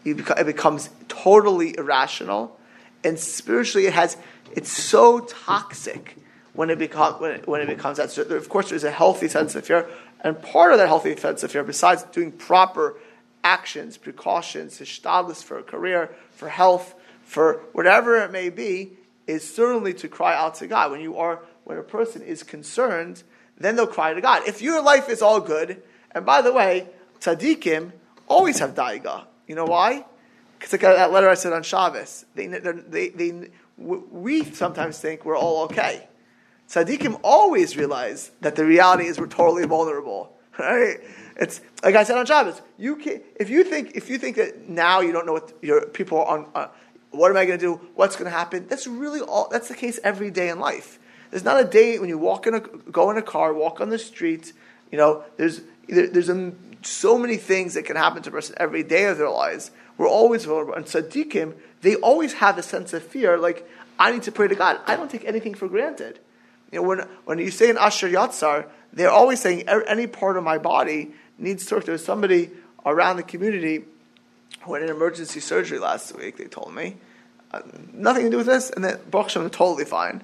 it 0.04 0.46
becomes 0.46 0.90
totally 1.08 1.76
irrational, 1.76 2.58
and 3.02 3.18
spiritually, 3.18 3.86
it 3.86 3.94
has 3.94 4.16
it's 4.52 4.70
so 4.70 5.20
toxic 5.20 6.16
when 6.52 6.70
it 6.70 6.78
becomes 6.78 7.20
when 7.20 7.30
it, 7.32 7.48
when 7.48 7.60
it 7.60 7.66
becomes 7.66 7.96
that. 7.96 8.10
So 8.10 8.22
there, 8.22 8.36
of 8.36 8.48
course, 8.48 8.70
there's 8.70 8.84
a 8.84 8.90
healthy 8.90 9.28
sense 9.28 9.54
of 9.54 9.66
fear, 9.66 9.88
and 10.20 10.40
part 10.40 10.72
of 10.72 10.78
that 10.78 10.86
healthy 10.86 11.16
sense 11.16 11.42
of 11.42 11.50
fear, 11.50 11.64
besides 11.64 12.04
doing 12.04 12.30
proper 12.30 12.96
actions, 13.44 13.96
precautions, 13.96 14.80
hishtadlis 14.80 15.44
for 15.44 15.58
a 15.58 15.62
career, 15.62 16.14
for 16.32 16.48
health, 16.48 16.94
for 17.22 17.60
whatever 17.72 18.16
it 18.16 18.32
may 18.32 18.48
be, 18.50 18.92
is 19.26 19.54
certainly 19.54 19.94
to 19.94 20.08
cry 20.08 20.34
out 20.34 20.56
to 20.56 20.66
God. 20.66 20.90
When 20.90 21.00
you 21.00 21.16
are 21.18 21.40
when 21.64 21.78
a 21.78 21.82
person 21.82 22.22
is 22.22 22.42
concerned, 22.42 23.22
then 23.58 23.76
they'll 23.76 23.86
cry 23.86 24.14
to 24.14 24.20
God. 24.20 24.42
If 24.46 24.60
your 24.60 24.82
life 24.82 25.08
is 25.08 25.22
all 25.22 25.40
good, 25.40 25.82
and 26.10 26.26
by 26.26 26.42
the 26.42 26.52
way, 26.52 26.88
tzaddikim 27.20 27.92
always 28.26 28.58
have 28.58 28.74
daiga. 28.74 29.24
You 29.46 29.54
know 29.54 29.64
why? 29.64 30.04
Because 30.58 30.72
like 30.72 30.82
that 30.82 31.12
letter 31.12 31.28
I 31.28 31.34
said 31.34 31.52
on 31.52 31.62
Shabbos, 31.62 32.24
they, 32.34 32.46
they, 32.46 33.08
they, 33.10 33.50
we 33.76 34.44
sometimes 34.44 34.98
think 34.98 35.24
we're 35.24 35.36
all 35.36 35.64
okay. 35.64 36.08
Tzaddikim 36.68 37.20
always 37.22 37.76
realize 37.76 38.30
that 38.40 38.56
the 38.56 38.64
reality 38.64 39.06
is 39.06 39.18
we're 39.18 39.26
totally 39.26 39.66
vulnerable. 39.66 40.30
Right? 40.56 41.00
It's 41.36 41.60
like 41.82 41.94
I 41.94 42.04
said 42.04 42.16
on 42.16 42.26
Shabbos. 42.26 42.62
You 42.78 42.96
can, 42.96 43.20
if 43.36 43.50
you 43.50 43.64
think 43.64 43.92
if 43.94 44.08
you 44.08 44.18
think 44.18 44.36
that 44.36 44.68
now 44.68 45.00
you 45.00 45.12
don't 45.12 45.26
know 45.26 45.32
what 45.32 45.52
your 45.62 45.86
people 45.86 46.18
are 46.18 46.38
on. 46.38 46.46
Uh, 46.54 46.68
what 47.10 47.30
am 47.30 47.36
I 47.36 47.44
going 47.44 47.58
to 47.58 47.64
do? 47.64 47.80
What's 47.94 48.16
going 48.16 48.24
to 48.24 48.36
happen? 48.36 48.66
That's 48.66 48.88
really 48.88 49.20
all. 49.20 49.48
That's 49.48 49.68
the 49.68 49.74
case 49.74 50.00
every 50.02 50.32
day 50.32 50.48
in 50.48 50.58
life. 50.58 50.98
There's 51.30 51.44
not 51.44 51.60
a 51.60 51.64
day 51.64 51.98
when 52.00 52.08
you 52.08 52.18
walk 52.18 52.46
in 52.46 52.54
a 52.54 52.60
go 52.60 53.10
in 53.10 53.16
a 53.16 53.22
car, 53.22 53.52
walk 53.54 53.80
on 53.80 53.88
the 53.88 53.98
street. 53.98 54.52
You 54.90 54.98
know, 54.98 55.24
there's 55.36 55.60
there, 55.88 56.08
there's 56.08 56.28
a 56.28 56.52
so 56.86 57.18
many 57.18 57.36
things 57.36 57.74
that 57.74 57.84
can 57.84 57.96
happen 57.96 58.22
to 58.22 58.28
a 58.30 58.32
person 58.32 58.54
every 58.58 58.82
day 58.82 59.04
of 59.06 59.18
their 59.18 59.30
lives. 59.30 59.70
We're 59.96 60.08
always 60.08 60.44
vulnerable. 60.44 60.74
And 60.74 60.84
tzaddikim, 60.84 61.54
they 61.82 61.96
always 61.96 62.34
have 62.34 62.58
a 62.58 62.62
sense 62.62 62.92
of 62.92 63.02
fear, 63.02 63.38
like, 63.38 63.68
I 63.98 64.12
need 64.12 64.24
to 64.24 64.32
pray 64.32 64.48
to 64.48 64.54
God. 64.54 64.80
I 64.86 64.96
don't 64.96 65.10
take 65.10 65.24
anything 65.24 65.54
for 65.54 65.68
granted. 65.68 66.18
You 66.72 66.80
know, 66.80 66.88
when, 66.88 66.98
when 67.24 67.38
you 67.38 67.50
say 67.50 67.70
an 67.70 67.78
Asher 67.78 68.08
Yatzar, 68.08 68.66
they're 68.92 69.10
always 69.10 69.40
saying 69.40 69.68
any 69.68 70.06
part 70.06 70.36
of 70.36 70.44
my 70.44 70.58
body 70.58 71.14
needs 71.38 71.64
to 71.66 71.74
talk 71.74 71.86
was 71.86 72.04
somebody 72.04 72.50
around 72.84 73.16
the 73.16 73.22
community 73.22 73.84
who 74.62 74.74
had 74.74 74.82
an 74.82 74.90
emergency 74.90 75.40
surgery 75.40 75.78
last 75.78 76.16
week, 76.16 76.36
they 76.36 76.44
told 76.44 76.74
me. 76.74 76.96
Uh, 77.50 77.60
nothing 77.92 78.24
to 78.24 78.30
do 78.30 78.36
with 78.38 78.46
this, 78.46 78.70
and 78.70 78.84
then 78.84 78.98
Baruch 79.10 79.28
Hashem, 79.28 79.48
totally 79.50 79.84
fine. 79.84 80.22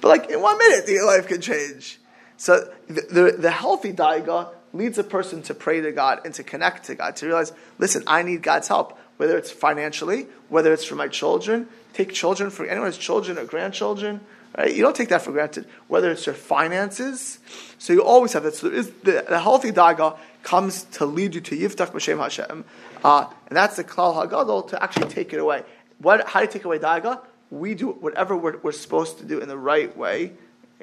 But 0.00 0.08
like 0.08 0.30
in 0.30 0.40
one 0.40 0.58
minute, 0.58 0.88
your 0.88 1.06
life 1.06 1.26
can 1.26 1.40
change. 1.40 1.98
So 2.36 2.72
the, 2.88 3.02
the, 3.10 3.36
the 3.38 3.50
healthy 3.50 3.92
daiga 3.92 4.48
leads 4.72 4.98
a 4.98 5.04
person 5.04 5.42
to 5.42 5.54
pray 5.54 5.80
to 5.80 5.92
God 5.92 6.20
and 6.24 6.34
to 6.34 6.42
connect 6.42 6.84
to 6.84 6.94
God, 6.94 7.16
to 7.16 7.26
realize, 7.26 7.52
listen, 7.78 8.02
I 8.06 8.22
need 8.22 8.42
God's 8.42 8.68
help, 8.68 8.98
whether 9.16 9.38
it's 9.38 9.50
financially, 9.50 10.26
whether 10.48 10.72
it's 10.72 10.84
for 10.84 10.96
my 10.96 11.08
children. 11.08 11.68
Take 11.92 12.12
children 12.12 12.50
for 12.50 12.66
anyone 12.66 12.88
has 12.88 12.98
children 12.98 13.38
or 13.38 13.44
grandchildren. 13.44 14.20
Right? 14.58 14.74
You 14.74 14.82
don't 14.82 14.96
take 14.96 15.08
that 15.10 15.22
for 15.22 15.32
granted. 15.32 15.66
Whether 15.88 16.10
it's 16.10 16.26
your 16.26 16.34
finances, 16.34 17.38
so 17.78 17.92
you 17.92 18.02
always 18.02 18.32
have 18.32 18.42
that. 18.42 18.54
So 18.54 18.68
there 18.68 18.78
is 18.78 18.90
the, 19.02 19.24
the 19.28 19.40
healthy 19.40 19.70
daga 19.70 20.16
comes 20.44 20.84
to 20.84 21.06
lead 21.06 21.34
you 21.34 21.40
to 21.40 21.56
yiftach 21.56 21.90
b'shem 21.90 22.18
Hashem, 22.18 22.64
uh, 23.02 23.26
and 23.48 23.56
that's 23.56 23.76
the 23.76 23.84
klal 23.84 24.14
hagadol 24.14 24.68
to 24.68 24.80
actually 24.82 25.08
take 25.08 25.32
it 25.32 25.40
away. 25.40 25.64
What? 25.98 26.28
How 26.28 26.40
do 26.40 26.46
you 26.46 26.52
take 26.52 26.64
away 26.64 26.78
daga? 26.78 27.20
We 27.50 27.74
do 27.74 27.88
whatever 27.90 28.36
we're, 28.36 28.58
we're 28.58 28.72
supposed 28.72 29.18
to 29.18 29.24
do 29.24 29.40
in 29.40 29.48
the 29.48 29.58
right 29.58 29.94
way. 29.96 30.32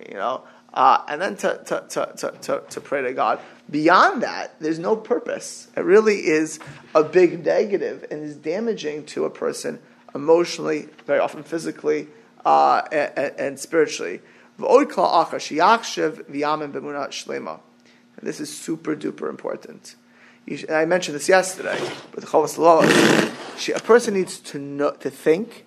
You 0.10 0.16
know, 0.16 0.44
uh, 0.74 1.04
and 1.08 1.22
then 1.22 1.36
to, 1.38 1.62
to, 1.66 1.86
to, 1.90 2.34
to, 2.42 2.64
to 2.70 2.82
pray 2.82 3.02
to 3.02 3.14
God. 3.14 3.40
Beyond 3.70 4.24
that, 4.24 4.60
there's 4.60 4.80
no 4.80 4.96
purpose. 4.96 5.68
It 5.76 5.82
really 5.82 6.28
is 6.28 6.60
a 6.96 7.04
big 7.04 7.46
negative 7.46 8.06
and 8.10 8.24
is 8.24 8.36
damaging 8.36 9.06
to 9.08 9.26
a 9.26 9.30
person 9.30 9.80
emotionally, 10.16 10.88
very 11.06 11.20
often 11.20 11.44
physically, 11.44 12.08
uh, 12.46 12.82
and, 12.92 13.34
and, 13.38 13.60
spiritually. 13.60 14.20
And 18.22 18.30
this 18.30 18.40
is 18.40 18.56
super 18.56 18.96
duper 18.96 19.30
important. 19.30 19.96
I 20.70 20.86
mentioned 20.86 21.16
this 21.16 21.28
yesterday, 21.28 21.80
but 22.12 22.24
the 22.24 23.74
a 23.76 23.80
person 23.80 24.14
needs 24.14 24.40
to 24.40 24.60
know, 24.60 24.92
to 24.92 25.10
think 25.10 25.66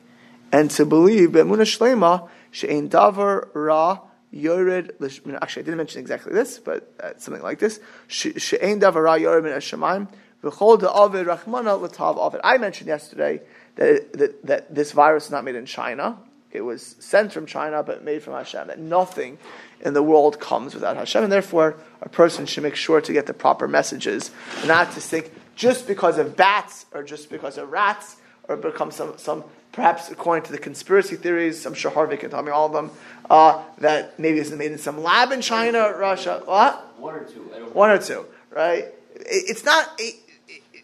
and 0.53 0.71
to 0.71 0.87
believe 0.87 1.33
be'emunah 1.33 1.63
shlema 1.63 2.29
she'ein 2.53 2.89
davar 2.89 3.49
ra 3.55 3.99
Yored, 4.33 4.97
actually, 5.01 5.63
I 5.63 5.65
didn't 5.65 5.77
mention 5.77 6.01
exactly 6.01 6.33
this, 6.33 6.59
but 6.59 6.93
uh, 7.01 7.11
something 7.19 7.43
like 7.43 7.61
this. 7.61 7.79
She'ein 8.09 8.81
davara 8.81 9.21
yored 9.21 9.45
min 9.45 9.53
hashemayim 9.53 10.09
v'chol 10.43 10.81
da'avid 10.81 11.27
rachmana 11.27 11.81
l'tav 11.81 12.19
avid. 12.19 12.41
I 12.43 12.59
mentioned 12.59 12.89
yesterday 12.89 13.43
that, 13.77 14.13
that, 14.15 14.45
that 14.45 14.75
this 14.75 14.91
virus 14.91 15.27
is 15.27 15.31
not 15.31 15.45
made 15.45 15.55
in 15.55 15.67
China. 15.67 16.19
It 16.51 16.63
was 16.63 16.97
sent 16.99 17.33
from 17.33 17.47
China, 17.47 17.85
but 17.85 18.03
made 18.03 18.25
from 18.25 18.35
Hashem. 18.35 18.67
That 18.67 18.81
nothing 18.81 19.39
in 19.85 19.93
the 19.93 20.03
world 20.03 20.41
comes 20.41 20.75
without 20.75 20.97
Hashem, 20.97 21.23
and 21.23 21.33
therefore 21.33 21.77
a 22.01 22.09
person 22.09 22.47
should 22.47 22.63
make 22.63 22.75
sure 22.75 23.01
to 23.01 23.13
get 23.13 23.27
the 23.27 23.35
proper 23.35 23.69
messages, 23.69 24.31
not 24.67 24.93
to 24.93 25.01
think 25.01 25.33
just 25.55 25.87
because 25.87 26.19
of 26.19 26.37
bats 26.37 26.87
or 26.93 27.03
just 27.03 27.31
because 27.31 27.59
of 27.59 27.71
rats 27.71 28.17
or 28.49 28.57
become 28.57 28.91
some, 28.91 29.17
some 29.19 29.45
perhaps 29.73 30.11
according 30.11 30.45
to 30.45 30.53
the 30.53 30.59
conspiracy 30.59 31.17
theories, 31.17 31.67
I'm 31.67 31.75
sure 31.75 31.91
Harvey 31.91 32.17
can 32.17 32.31
tell 32.31 32.43
me 32.43 32.51
all 32.51 32.67
of 32.67 32.73
them, 32.73 32.91
uh, 33.29 33.63
that 33.79 34.19
maybe 34.19 34.39
it's 34.39 34.51
made 34.51 34.73
in 34.73 34.79
some 34.79 35.03
lab 35.03 35.33
in 35.33 35.41
China, 35.41 35.81
or 35.81 35.99
Russia. 35.99 36.43
What? 36.45 36.99
One 36.99 37.15
or 37.15 37.25
two. 37.25 37.41
One 37.73 37.91
or 37.91 37.99
two, 37.99 38.25
right? 38.51 38.85
It, 38.85 38.95
it's 39.27 39.65
not. 39.65 39.89
It, 39.99 40.17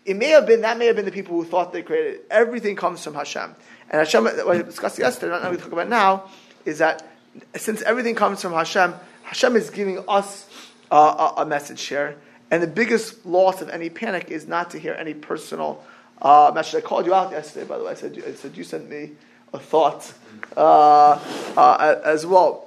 it, 0.05 0.17
may 0.17 0.31
have 0.31 0.47
been 0.47 0.63
that 0.63 0.79
may 0.79 0.87
have 0.87 0.97
been 0.97 1.05
the 1.05 1.13
people 1.13 1.37
who 1.37 1.45
thought 1.45 1.73
they 1.73 1.83
created 1.83 2.15
it. 2.15 2.27
Everything 2.31 2.77
comes 2.77 3.03
from 3.03 3.15
Hashem, 3.15 3.55
and 3.91 3.99
Hashem. 3.99 4.25
What 4.25 4.57
I 4.57 4.63
discussed 4.63 4.99
yesterday, 4.99 5.33
not 5.33 5.51
we 5.51 5.57
talk 5.57 5.73
about 5.73 5.89
now, 5.89 6.31
is 6.65 6.79
that 6.79 7.10
since 7.57 7.83
everything 7.83 8.15
comes 8.15 8.43
from 8.43 8.53
Hashem, 8.53 8.95
Hashem 9.23 9.57
is 9.57 9.71
giving 9.71 10.05
us 10.09 10.49
uh, 10.91 11.33
a, 11.37 11.43
a 11.43 11.47
message 11.47 11.83
here. 11.83 12.17
And 12.51 12.63
the 12.63 12.67
biggest 12.67 13.25
loss 13.25 13.63
of 13.63 13.69
any 13.69 13.91
panic 13.91 14.31
is 14.31 14.49
not 14.49 14.71
to 14.71 14.79
hear 14.79 14.95
any 14.95 15.15
personal 15.15 15.85
uh, 16.23 16.53
I 16.55 16.81
called 16.81 17.07
you 17.07 17.15
out 17.15 17.33
yesterday, 17.33 17.67
by 17.67 17.79
the 17.79 17.85
way. 17.85 17.93
I 17.93 17.95
said, 17.95 18.23
I 18.27 18.33
said 18.35 18.57
you 18.57 18.65
sent 18.65 18.91
me 18.91 19.13
a 19.55 19.59
thought 19.59 20.13
uh, 20.57 21.19
uh, 21.57 22.01
as 22.05 22.27
well. 22.27 22.67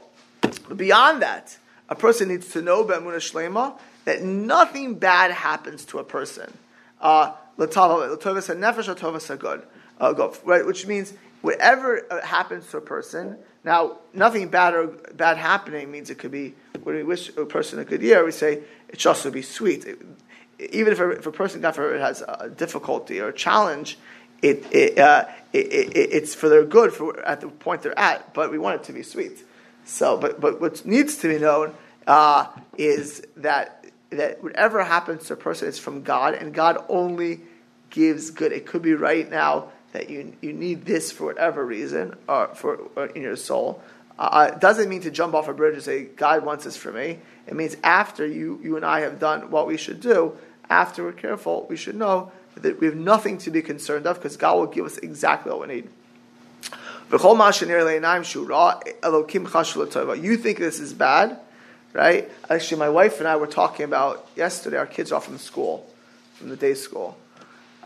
Beyond 0.75 1.21
that, 1.21 1.57
a 1.89 1.95
person 1.95 2.29
needs 2.29 2.49
to 2.49 2.61
know 2.61 2.83
Be'emunah 2.83 3.17
Shlema 3.17 3.77
that 4.05 4.23
nothing 4.23 4.95
bad 4.95 5.31
happens 5.31 5.85
to 5.85 5.99
a 5.99 6.03
person. 6.03 6.51
Uh, 6.99 7.33
uh, 10.03 10.33
right, 10.43 10.65
which 10.65 10.85
means 10.87 11.13
whatever 11.41 12.05
uh, 12.11 12.21
happens 12.21 12.69
to 12.71 12.77
a 12.77 12.81
person. 12.81 13.37
Now, 13.63 13.97
nothing 14.13 14.49
bad 14.49 14.73
or 14.73 14.87
bad 14.87 15.37
happening 15.37 15.91
means 15.91 16.09
it 16.09 16.19
could 16.19 16.31
be. 16.31 16.55
When 16.83 16.95
we 16.95 17.03
wish 17.03 17.29
a 17.37 17.45
person 17.45 17.79
a 17.79 17.85
good 17.85 18.01
year, 18.01 18.25
we 18.25 18.31
say 18.31 18.63
it 18.89 18.99
should 18.99 19.09
also 19.09 19.31
be 19.31 19.41
sweet 19.41 19.85
even 20.71 20.93
if 20.93 20.99
a, 20.99 21.09
if 21.11 21.25
a 21.25 21.31
person, 21.31 21.61
God 21.61 21.75
forbid, 21.75 22.01
has 22.01 22.21
a 22.21 22.49
difficulty 22.49 23.19
or 23.19 23.29
a 23.29 23.33
challenge, 23.33 23.97
it, 24.41 24.65
it, 24.71 24.97
uh, 24.97 25.25
it, 25.51 25.95
it's 25.95 26.35
for 26.35 26.49
their 26.49 26.65
good 26.65 26.93
for 26.93 27.19
at 27.25 27.41
the 27.41 27.47
point 27.47 27.81
they're 27.81 27.97
at, 27.97 28.33
but 28.33 28.51
we 28.51 28.57
want 28.57 28.81
it 28.81 28.83
to 28.85 28.93
be 28.93 29.03
sweet. 29.03 29.43
So, 29.85 30.17
but, 30.17 30.39
but 30.39 30.61
what 30.61 30.85
needs 30.85 31.17
to 31.17 31.29
be 31.29 31.39
known 31.39 31.73
uh, 32.07 32.47
is 32.77 33.25
that, 33.37 33.85
that 34.09 34.43
whatever 34.43 34.83
happens 34.83 35.27
to 35.27 35.33
a 35.33 35.37
person 35.37 35.67
is 35.67 35.79
from 35.79 36.03
God, 36.03 36.33
and 36.33 36.53
God 36.53 36.83
only 36.89 37.41
gives 37.89 38.31
good. 38.31 38.51
It 38.51 38.65
could 38.65 38.81
be 38.81 38.93
right 38.93 39.29
now 39.29 39.69
that 39.93 40.09
you, 40.09 40.33
you 40.41 40.53
need 40.53 40.85
this 40.85 41.11
for 41.11 41.25
whatever 41.25 41.65
reason, 41.65 42.15
or 42.27 42.47
for 42.55 42.79
or 42.95 43.05
in 43.07 43.21
your 43.21 43.35
soul. 43.35 43.81
Uh, 44.19 44.51
it 44.53 44.59
doesn't 44.59 44.89
mean 44.89 45.01
to 45.01 45.11
jump 45.11 45.33
off 45.33 45.47
a 45.47 45.53
bridge 45.53 45.73
and 45.73 45.83
say, 45.83 46.03
God 46.03 46.45
wants 46.45 46.65
this 46.65 46.77
for 46.77 46.91
me. 46.91 47.19
It 47.47 47.55
means 47.55 47.77
after 47.83 48.27
you, 48.27 48.59
you 48.61 48.75
and 48.75 48.85
I 48.85 48.99
have 49.01 49.19
done 49.19 49.49
what 49.49 49.65
we 49.65 49.77
should 49.77 50.01
do, 50.01 50.37
after 50.69 51.03
we're 51.03 51.13
careful, 51.13 51.65
we 51.69 51.77
should 51.77 51.95
know 51.95 52.31
that 52.55 52.79
we 52.79 52.87
have 52.87 52.95
nothing 52.95 53.37
to 53.39 53.51
be 53.51 53.61
concerned 53.61 54.05
of 54.05 54.17
because 54.17 54.37
God 54.37 54.57
will 54.57 54.67
give 54.67 54.85
us 54.85 54.97
exactly 54.97 55.51
what 55.51 55.67
we 55.67 55.75
need. 55.75 55.89
You 57.11 57.17
think 60.37 60.59
this 60.59 60.79
is 60.79 60.93
bad, 60.93 61.39
right? 61.91 62.31
Actually, 62.49 62.79
my 62.79 62.89
wife 62.89 63.19
and 63.19 63.27
I 63.27 63.35
were 63.35 63.47
talking 63.47 63.85
about 63.85 64.27
yesterday. 64.35 64.77
Our 64.77 64.85
kids 64.87 65.11
are 65.11 65.21
from 65.21 65.37
school, 65.37 65.87
from 66.35 66.49
the 66.49 66.55
day 66.55 66.75
school. 66.75 67.17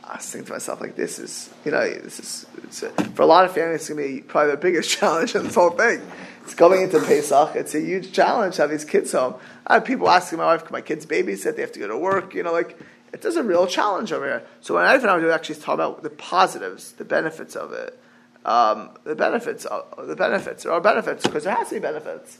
I 0.09 0.15
was 0.15 0.25
thinking 0.25 0.47
to 0.47 0.53
myself, 0.53 0.79
like, 0.79 0.95
this 0.95 1.19
is, 1.19 1.49
you 1.65 1.71
know, 1.71 1.87
this 1.89 2.19
is, 2.19 2.83
a, 2.83 2.89
for 3.11 3.23
a 3.23 3.25
lot 3.25 3.43
of 3.43 3.53
families, 3.53 3.81
it's 3.81 3.89
going 3.89 4.07
to 4.07 4.15
be 4.15 4.21
probably 4.21 4.51
the 4.51 4.57
biggest 4.57 4.89
challenge 4.97 5.35
in 5.35 5.43
this 5.43 5.55
whole 5.55 5.71
thing. 5.71 6.01
It's 6.43 6.53
coming 6.53 6.81
into 6.83 6.99
Pesach. 6.99 7.55
It's 7.55 7.75
a 7.75 7.81
huge 7.81 8.13
challenge 8.13 8.55
to 8.55 8.61
have 8.61 8.71
these 8.71 8.85
kids 8.85 9.11
home. 9.11 9.35
I 9.65 9.75
have 9.75 9.85
people 9.85 10.09
asking 10.09 10.37
my 10.37 10.45
wife, 10.45 10.63
can 10.63 10.71
my 10.71 10.81
kids 10.81 11.05
babysit? 11.05 11.57
They 11.57 11.61
have 11.61 11.73
to 11.73 11.79
go 11.79 11.89
to 11.89 11.97
work. 11.97 12.33
You 12.33 12.43
know, 12.43 12.53
like, 12.53 12.79
it 13.11 13.25
is 13.25 13.35
a 13.35 13.43
real 13.43 13.67
challenge 13.67 14.13
over 14.13 14.25
here. 14.25 14.43
So 14.61 14.75
when 14.75 14.85
I 14.85 14.95
and 14.95 15.05
I 15.05 15.33
actually 15.33 15.55
talk 15.55 15.73
about 15.73 16.03
the 16.03 16.09
positives, 16.09 16.93
the 16.93 17.03
benefits 17.03 17.57
of 17.57 17.73
it. 17.73 17.99
Um, 18.45 18.91
the 19.03 19.15
benefits, 19.15 19.65
of, 19.65 20.07
the 20.07 20.15
benefits, 20.15 20.63
there 20.63 20.71
are 20.71 20.79
benefits, 20.79 21.25
because 21.27 21.43
there 21.43 21.53
has 21.53 21.67
to 21.67 21.75
be 21.75 21.79
benefits. 21.81 22.37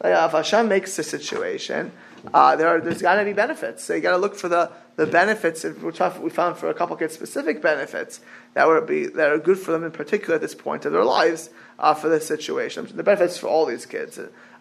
Like, 0.00 0.12
if 0.12 0.30
Hashem 0.30 0.68
makes 0.68 0.94
the 0.94 1.02
situation, 1.02 1.90
uh, 2.32 2.54
there 2.54 2.68
are, 2.68 2.80
there's 2.80 3.02
got 3.02 3.16
to 3.16 3.24
be 3.24 3.32
benefits. 3.32 3.82
So 3.82 3.94
you 3.94 4.00
got 4.00 4.12
to 4.12 4.18
look 4.18 4.36
for 4.36 4.48
the, 4.48 4.70
the 4.98 5.06
benefits. 5.06 5.62
we 5.62 6.28
found 6.28 6.58
for 6.58 6.68
a 6.68 6.74
couple 6.74 6.96
kids 6.96 7.14
specific 7.14 7.62
benefits 7.62 8.20
that 8.54 8.66
would 8.66 8.84
be 8.84 9.06
that 9.06 9.30
are 9.30 9.38
good 9.38 9.56
for 9.56 9.70
them 9.70 9.84
in 9.84 9.92
particular 9.92 10.34
at 10.34 10.40
this 10.40 10.56
point 10.56 10.84
of 10.84 10.92
their 10.92 11.04
lives 11.04 11.50
uh, 11.78 11.94
for 11.94 12.08
this 12.08 12.26
situation. 12.26 12.84
The 12.92 13.04
benefits 13.04 13.38
for 13.38 13.46
all 13.46 13.64
these 13.64 13.86
kids. 13.86 14.18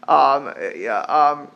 Um, 0.08 0.54
yeah. 0.76 1.00
Um, 1.00 1.48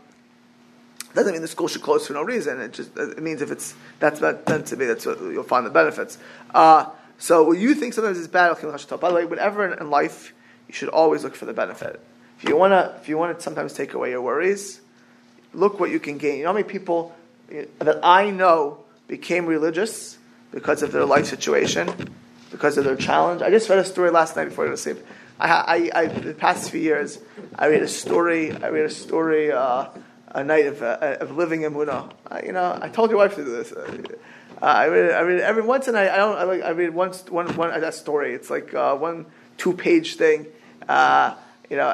doesn't 1.14 1.32
mean 1.32 1.44
the 1.44 1.48
school 1.48 1.68
should 1.68 1.84
close 1.84 2.08
for 2.08 2.14
no 2.14 2.24
reason. 2.24 2.60
It 2.60 2.74
just 2.74 2.98
it 2.98 3.22
means 3.22 3.44
if 3.44 3.52
it's 3.52 3.76
that's 4.00 4.20
meant 4.20 4.66
to 4.68 4.76
be, 4.76 4.88
that's 4.88 5.06
what 5.06 5.20
you'll 5.22 5.44
find 5.44 5.64
the 5.64 5.70
benefits. 5.70 6.18
Uh, 6.52 6.88
so 7.20 7.44
what 7.44 7.60
you 7.60 7.76
think 7.76 7.94
sometimes 7.94 8.18
is 8.18 8.28
bad. 8.28 8.60
By 8.60 9.10
the 9.10 9.16
way, 9.16 9.26
whatever 9.26 9.72
in, 9.72 9.92
life, 9.92 10.34
you 10.68 10.74
should 10.74 10.90
always 10.90 11.24
look 11.24 11.36
for 11.36 11.46
the 11.46 11.54
benefit. 11.54 12.00
If 12.40 12.50
you 12.50 12.58
wanna, 12.58 12.98
if 13.00 13.08
you 13.08 13.20
want 13.20 13.38
to 13.38 13.44
sometimes 13.44 13.74
take 13.74 13.94
away 13.94 14.10
your 14.10 14.24
worries, 14.24 14.82
look 15.54 15.80
what 15.80 15.92
you 15.92 16.00
can 16.00 16.18
gain. 16.18 16.38
You 16.38 16.44
know 16.46 16.50
how 16.50 16.54
many 16.54 16.68
people 16.68 17.14
that 17.80 18.00
I 18.04 18.30
know 18.30 18.84
became 19.08 19.46
religious 19.46 20.18
because 20.52 20.84
of 20.84 20.92
their 20.92 21.06
life 21.06 21.26
situation, 21.26 22.14
because 22.52 22.78
of 22.78 22.86
their 22.86 22.96
challenge. 22.96 23.42
I 23.42 23.50
just 23.50 23.70
read 23.70 23.80
a 23.80 23.86
story 23.86 24.12
last 24.12 24.36
night 24.36 24.46
before 24.46 24.66
I 24.66 24.68
go 24.68 24.72
to 24.72 24.78
sleep. 24.78 24.98
I, 25.40 25.50
I, 25.50 26.02
I, 26.02 26.06
the 26.08 26.34
past 26.34 26.70
few 26.70 26.80
years, 26.80 27.20
I 27.58 27.68
read 27.68 27.82
a 27.82 27.88
story. 27.88 28.52
I 28.52 28.68
read 28.68 28.86
a 28.86 28.90
story, 28.90 29.52
uh, 29.52 29.88
a 30.30 30.44
night 30.44 30.68
of, 30.68 30.82
uh, 30.82 31.18
of 31.20 31.36
living 31.36 31.62
Emunah. 31.62 32.14
you 32.46 32.52
know, 32.52 32.78
I 32.82 32.90
told 32.90 33.10
your 33.10 33.18
wife 33.18 33.36
to 33.36 33.44
do 33.44 33.52
this. 33.52 33.72
Uh, 33.72 34.66
I 34.66 34.86
read, 34.86 35.12
I 35.12 35.22
read 35.22 35.40
every 35.42 35.64
once 35.64 35.88
and 35.88 35.98
I, 35.98 36.14
I 36.14 36.18
don't. 36.18 36.38
I, 36.38 36.44
like, 36.44 36.62
I 36.62 36.70
read 36.70 36.94
once 36.94 37.26
one 37.26 37.56
one 37.58 37.82
that 37.82 37.96
story. 37.96 38.36
It's 38.36 38.52
like 38.52 38.74
uh, 38.76 38.96
one 38.96 39.26
two 39.58 39.74
page 39.74 40.16
thing. 40.18 40.46
Uh, 40.88 41.36
you 41.68 41.78
know, 41.78 41.90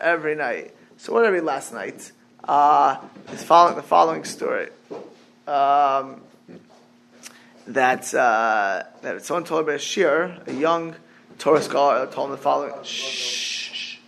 every 0.00 0.36
night. 0.36 0.74
So 0.98 1.12
what 1.12 1.24
I 1.24 1.28
read 1.30 1.42
last 1.42 1.72
night? 1.72 2.12
Uh, 2.44 2.96
is 3.32 3.42
following 3.42 3.76
the 3.76 3.82
following 3.82 4.24
story. 4.24 4.68
Um, 5.46 6.22
that 7.66 8.12
uh, 8.14 8.82
that 9.02 9.24
someone 9.24 9.44
told 9.44 9.68
about 9.68 9.80
Shir, 9.80 10.40
a 10.46 10.52
young 10.52 10.94
Torah 11.38 11.62
scholar, 11.62 12.06
told 12.06 12.30
him 12.30 12.36
the 12.36 12.42
following. 12.42 12.72
Shh, 12.84 13.98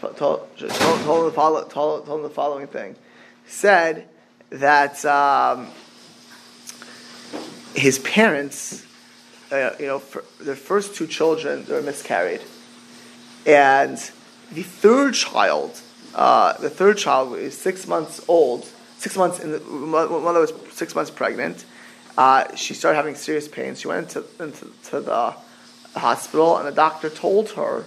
told, 0.00 0.16
told, 0.16 0.58
told, 0.58 0.70
him 0.70 1.24
the 1.26 1.32
follow, 1.32 1.64
told, 1.64 2.06
told 2.06 2.20
him 2.20 2.22
the 2.22 2.30
following 2.30 2.66
thing. 2.66 2.96
Said 3.46 4.08
that 4.50 5.04
um, 5.04 5.68
his 7.74 7.98
parents, 7.98 8.86
uh, 9.52 9.72
you 9.78 9.86
know, 9.86 10.02
their 10.40 10.56
first 10.56 10.94
two 10.94 11.06
children, 11.06 11.66
were 11.68 11.82
miscarried, 11.82 12.40
and 13.46 13.98
the 14.52 14.62
third 14.62 15.14
child 15.14 15.80
uh, 16.14 16.54
the 16.58 16.70
third 16.70 16.98
child 16.98 17.36
is 17.36 17.56
six 17.56 17.86
months 17.86 18.20
old, 18.28 18.64
six 18.98 19.16
months 19.16 19.38
in 19.38 19.52
the 19.52 19.60
mother 19.60 20.40
was 20.40 20.52
six 20.72 20.94
months 20.94 21.10
pregnant. 21.10 21.64
Uh, 22.18 22.54
she 22.56 22.74
started 22.74 22.96
having 22.96 23.14
serious 23.14 23.48
pain. 23.48 23.74
She 23.74 23.88
went 23.88 24.16
into, 24.16 24.24
into 24.40 25.00
the 25.00 25.34
hospital, 25.94 26.58
and 26.58 26.66
the 26.66 26.72
doctor 26.72 27.08
told 27.08 27.50
her 27.50 27.84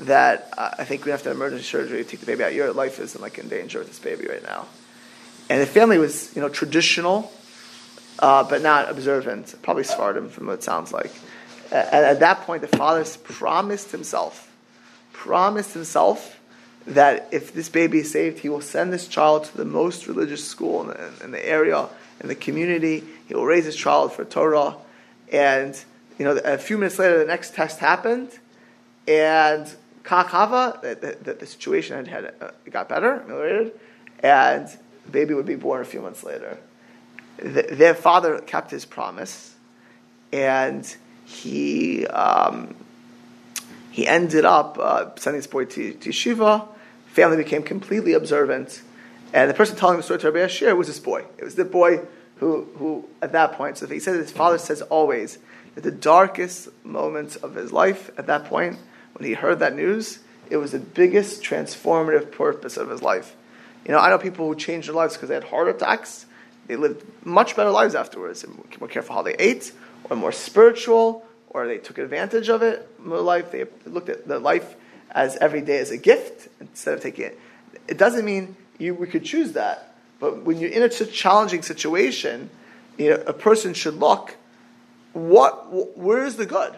that 0.00 0.52
uh, 0.56 0.70
I 0.78 0.84
think 0.84 1.04
we 1.04 1.10
have 1.10 1.22
to 1.22 1.30
have 1.30 1.36
emergency 1.36 1.64
surgery 1.64 2.04
to 2.04 2.10
take 2.10 2.20
the 2.20 2.26
baby 2.26 2.44
out. 2.44 2.54
Your 2.54 2.72
life 2.72 2.98
is 3.00 3.18
like 3.18 3.38
in 3.38 3.48
danger 3.48 3.78
with 3.78 3.88
this 3.88 3.98
baby 3.98 4.26
right 4.26 4.42
now. 4.42 4.66
And 5.48 5.60
the 5.60 5.66
family 5.66 5.98
was, 5.98 6.34
you 6.34 6.42
know, 6.42 6.48
traditional, 6.48 7.32
uh, 8.18 8.44
but 8.44 8.62
not 8.62 8.90
observant. 8.90 9.54
Probably 9.62 9.84
Sephardim, 9.84 10.28
from 10.28 10.46
what 10.46 10.54
it 10.54 10.62
sounds 10.62 10.92
like. 10.92 11.12
And 11.70 12.04
at 12.04 12.20
that 12.20 12.42
point, 12.42 12.62
the 12.62 12.76
father 12.76 13.04
promised 13.24 13.90
himself, 13.90 14.52
promised 15.12 15.72
himself 15.72 16.35
that 16.86 17.28
if 17.32 17.52
this 17.52 17.68
baby 17.68 17.98
is 18.00 18.12
saved, 18.12 18.40
he 18.40 18.48
will 18.48 18.60
send 18.60 18.92
this 18.92 19.08
child 19.08 19.44
to 19.44 19.56
the 19.56 19.64
most 19.64 20.06
religious 20.06 20.46
school 20.46 20.82
in 20.82 20.88
the, 20.88 21.24
in 21.24 21.30
the 21.32 21.48
area, 21.48 21.88
in 22.20 22.28
the 22.28 22.34
community. 22.34 23.02
He 23.26 23.34
will 23.34 23.44
raise 23.44 23.64
his 23.64 23.76
child 23.76 24.12
for 24.12 24.24
Torah. 24.24 24.76
And, 25.32 25.78
you 26.18 26.24
know, 26.24 26.36
a 26.44 26.58
few 26.58 26.78
minutes 26.78 26.98
later, 26.98 27.18
the 27.18 27.24
next 27.24 27.54
test 27.54 27.80
happened, 27.80 28.30
and 29.08 29.68
Kakava, 30.04 30.80
the, 30.80 31.16
the, 31.20 31.34
the, 31.34 31.46
situation 31.46 32.06
had, 32.06 32.24
had 32.24 32.34
uh, 32.40 32.50
got 32.70 32.88
better, 32.88 33.20
ameliorated, 33.20 33.72
and 34.20 34.68
the 34.68 35.10
baby 35.10 35.34
would 35.34 35.46
be 35.46 35.56
born 35.56 35.82
a 35.82 35.84
few 35.84 36.00
months 36.00 36.22
later. 36.22 36.58
The, 37.38 37.62
their 37.72 37.94
father 37.94 38.38
kept 38.38 38.70
his 38.70 38.84
promise, 38.84 39.56
and 40.32 40.96
he 41.24 42.06
um, 42.06 42.76
he 43.90 44.06
ended 44.06 44.44
up 44.44 44.78
uh, 44.78 45.16
sending 45.16 45.38
his 45.38 45.46
boy 45.46 45.64
to, 45.64 45.94
to 45.94 46.12
Shiva, 46.12 46.68
family 47.16 47.38
became 47.38 47.62
completely 47.62 48.12
observant. 48.12 48.82
And 49.32 49.48
the 49.50 49.54
person 49.54 49.74
telling 49.74 49.96
the 49.96 50.02
story 50.02 50.20
to 50.20 50.30
Rabbi 50.30 50.46
Ashear 50.46 50.76
was 50.76 50.86
this 50.86 51.00
boy. 51.00 51.24
It 51.38 51.44
was 51.44 51.54
the 51.54 51.64
boy 51.64 52.02
who, 52.36 52.68
who 52.76 53.08
at 53.22 53.32
that 53.32 53.52
point, 53.52 53.78
so 53.78 53.86
he 53.86 53.98
said 53.98 54.14
his 54.16 54.30
father 54.30 54.58
says 54.58 54.82
always 54.82 55.38
that 55.74 55.80
the 55.82 55.90
darkest 55.90 56.68
moments 56.84 57.36
of 57.36 57.54
his 57.54 57.72
life 57.72 58.10
at 58.18 58.26
that 58.26 58.44
point, 58.44 58.76
when 59.14 59.26
he 59.26 59.32
heard 59.32 59.60
that 59.60 59.74
news, 59.74 60.18
it 60.50 60.58
was 60.58 60.72
the 60.72 60.78
biggest 60.78 61.42
transformative 61.42 62.30
purpose 62.30 62.76
of 62.76 62.90
his 62.90 63.00
life. 63.02 63.34
You 63.86 63.92
know, 63.92 63.98
I 63.98 64.10
know 64.10 64.18
people 64.18 64.46
who 64.46 64.54
changed 64.54 64.88
their 64.88 64.94
lives 64.94 65.14
because 65.14 65.30
they 65.30 65.34
had 65.34 65.44
heart 65.44 65.68
attacks. 65.68 66.26
They 66.66 66.76
lived 66.76 67.02
much 67.24 67.56
better 67.56 67.70
lives 67.70 67.94
afterwards. 67.94 68.44
Were 68.44 68.52
more 68.78 68.88
careful 68.88 69.14
how 69.14 69.22
they 69.22 69.36
ate, 69.38 69.72
or 70.10 70.16
more 70.16 70.32
spiritual, 70.32 71.24
or 71.48 71.66
they 71.66 71.78
took 71.78 71.96
advantage 71.96 72.50
of 72.50 72.62
it. 72.62 72.86
More 72.98 73.20
life, 73.20 73.50
they 73.52 73.64
looked 73.86 74.10
at 74.10 74.28
the 74.28 74.38
life 74.38 74.76
as 75.10 75.36
every 75.36 75.60
day 75.60 75.78
as 75.78 75.90
a 75.90 75.96
gift 75.96 76.48
instead 76.60 76.94
of 76.94 77.02
taking 77.02 77.26
it. 77.26 77.40
It 77.88 77.98
doesn't 77.98 78.24
mean 78.24 78.56
you, 78.78 78.94
we 78.94 79.06
could 79.06 79.24
choose 79.24 79.52
that. 79.52 79.94
But 80.18 80.44
when 80.44 80.58
you're 80.58 80.70
in 80.70 80.82
a 80.82 80.88
challenging 80.88 81.62
situation, 81.62 82.50
you 82.96 83.10
know, 83.10 83.22
a 83.26 83.32
person 83.32 83.74
should 83.74 83.94
look, 83.94 84.36
what, 85.12 85.96
where 85.96 86.24
is 86.24 86.36
the 86.36 86.46
good? 86.46 86.74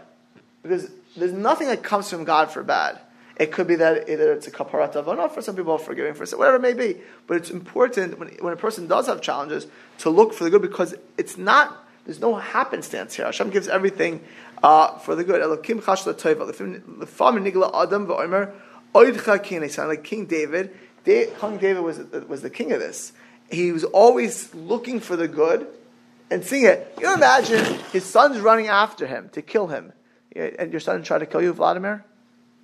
Because 0.62 0.90
there's 1.16 1.32
nothing 1.32 1.68
that 1.68 1.82
comes 1.82 2.10
from 2.10 2.24
God 2.24 2.50
for 2.50 2.62
bad. 2.62 2.98
It 3.36 3.52
could 3.52 3.68
be 3.68 3.76
that 3.76 4.08
either 4.08 4.32
it's 4.32 4.48
a 4.48 4.50
kaparat 4.50 4.94
avana 4.94 5.30
for 5.30 5.40
some 5.42 5.54
people, 5.54 5.78
forgiving 5.78 6.14
for 6.14 6.26
some, 6.26 6.40
whatever 6.40 6.56
it 6.56 6.62
may 6.62 6.72
be. 6.72 7.00
But 7.28 7.36
it's 7.36 7.50
important 7.50 8.18
when, 8.18 8.28
when 8.40 8.52
a 8.52 8.56
person 8.56 8.88
does 8.88 9.06
have 9.06 9.22
challenges 9.22 9.68
to 9.98 10.10
look 10.10 10.34
for 10.34 10.44
the 10.44 10.50
good 10.50 10.62
because 10.62 10.94
it's 11.16 11.38
not, 11.38 11.87
there's 12.08 12.20
no 12.20 12.36
happenstance 12.36 13.16
here. 13.16 13.26
Hashem 13.26 13.50
gives 13.50 13.68
everything 13.68 14.24
uh, 14.62 14.96
for 14.96 15.14
the 15.14 15.24
good. 15.24 15.42
Elokim 15.42 15.82
chash 15.82 16.06
l'toiva. 16.06 16.48
adam 17.82 18.06
v'omer 18.06 18.54
oidcha 18.94 19.86
like 19.86 20.04
King 20.04 20.24
David. 20.24 20.74
King 21.04 21.58
David 21.58 21.80
was, 21.80 21.98
was 22.26 22.40
the 22.40 22.48
king 22.48 22.72
of 22.72 22.80
this. 22.80 23.12
He 23.50 23.72
was 23.72 23.84
always 23.84 24.54
looking 24.54 25.00
for 25.00 25.16
the 25.16 25.28
good 25.28 25.66
and 26.30 26.42
seeing 26.42 26.64
it. 26.64 26.94
You 26.98 27.12
imagine 27.12 27.62
his 27.92 28.06
son's 28.06 28.40
running 28.40 28.68
after 28.68 29.06
him 29.06 29.28
to 29.34 29.42
kill 29.42 29.66
him. 29.66 29.92
And 30.34 30.72
your 30.72 30.80
son 30.80 31.02
tried 31.02 31.18
to 31.18 31.26
kill 31.26 31.42
you, 31.42 31.52
Vladimir? 31.52 32.06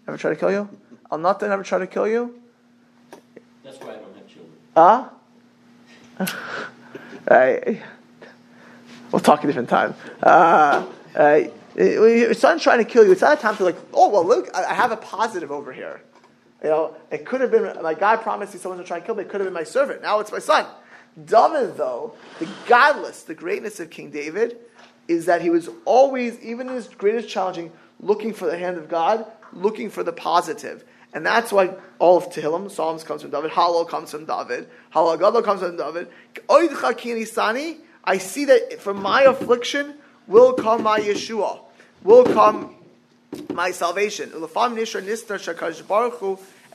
Ever 0.08 0.16
try 0.16 0.30
to 0.30 0.36
kill 0.36 0.52
you? 0.52 0.70
I'll 1.10 1.18
not 1.18 1.42
Natan 1.42 1.52
ever 1.52 1.64
try 1.64 1.80
to 1.80 1.86
kill 1.86 2.08
you? 2.08 2.40
That's 3.62 3.78
why 3.78 3.90
I 3.90 3.96
don't 3.96 4.16
have 4.16 4.26
children. 4.26 5.10
Huh? 6.18 6.38
right. 7.28 7.82
We'll 9.14 9.20
talk 9.20 9.44
a 9.44 9.46
different 9.46 9.68
time. 9.68 9.94
Uh, 10.20 10.84
uh, 11.14 12.34
son's 12.34 12.64
trying 12.64 12.78
to 12.78 12.84
kill 12.84 13.06
you. 13.06 13.12
It's 13.12 13.20
not 13.20 13.38
a 13.38 13.40
time 13.40 13.56
to 13.58 13.62
like, 13.62 13.76
oh 13.92 14.08
well, 14.08 14.26
look, 14.26 14.52
I 14.52 14.74
have 14.74 14.90
a 14.90 14.96
positive 14.96 15.52
over 15.52 15.72
here. 15.72 16.02
You 16.64 16.70
know, 16.70 16.96
it 17.12 17.24
could 17.24 17.40
have 17.40 17.52
been 17.52 17.80
my 17.80 17.94
God 17.94 18.22
promised 18.22 18.54
me 18.54 18.58
someone 18.58 18.80
to 18.80 18.84
try 18.84 18.98
to 18.98 19.06
kill 19.06 19.14
me. 19.14 19.22
It 19.22 19.28
could 19.28 19.40
have 19.40 19.46
been 19.46 19.54
my 19.54 19.62
servant. 19.62 20.02
Now 20.02 20.18
it's 20.18 20.32
my 20.32 20.40
son. 20.40 20.66
David, 21.24 21.76
though, 21.76 22.16
the 22.40 22.48
godless, 22.66 23.22
the 23.22 23.36
greatness 23.36 23.78
of 23.78 23.88
King 23.88 24.10
David, 24.10 24.56
is 25.06 25.26
that 25.26 25.42
he 25.42 25.48
was 25.48 25.70
always, 25.84 26.40
even 26.40 26.68
in 26.68 26.74
his 26.74 26.88
greatest 26.88 27.28
challenging, 27.28 27.70
looking 28.00 28.34
for 28.34 28.46
the 28.46 28.58
hand 28.58 28.78
of 28.78 28.88
God, 28.88 29.26
looking 29.52 29.90
for 29.90 30.02
the 30.02 30.12
positive. 30.12 30.84
And 31.12 31.24
that's 31.24 31.52
why 31.52 31.72
all 32.00 32.16
of 32.16 32.30
Tehillim, 32.30 32.68
Psalms 32.68 33.04
comes 33.04 33.22
from 33.22 33.30
David, 33.30 33.52
Hallel 33.52 33.88
comes 33.88 34.10
from 34.10 34.24
David, 34.24 34.68
Hallel 34.92 35.20
Gadol 35.20 35.42
comes 35.42 35.60
from 35.60 35.76
David. 35.76 36.08
I 38.04 38.18
see 38.18 38.44
that 38.44 38.80
from 38.80 39.02
my 39.02 39.22
affliction 39.22 39.94
will 40.26 40.52
come 40.52 40.82
my 40.82 41.00
Yeshua 41.00 41.60
will 42.04 42.24
come 42.24 42.74
my 43.52 43.72
salvation. 43.72 44.30
And 44.32 44.48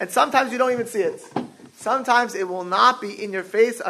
sometimes 0.10 0.52
you 0.52 0.58
don't 0.58 0.72
even 0.72 0.88
see 0.88 1.02
it. 1.02 1.22
Sometimes 1.78 2.36
it 2.36 2.48
will 2.48 2.66
not 2.66 3.00
be 3.00 3.24
in 3.24 3.32
your 3.32 3.44
face. 3.44 3.82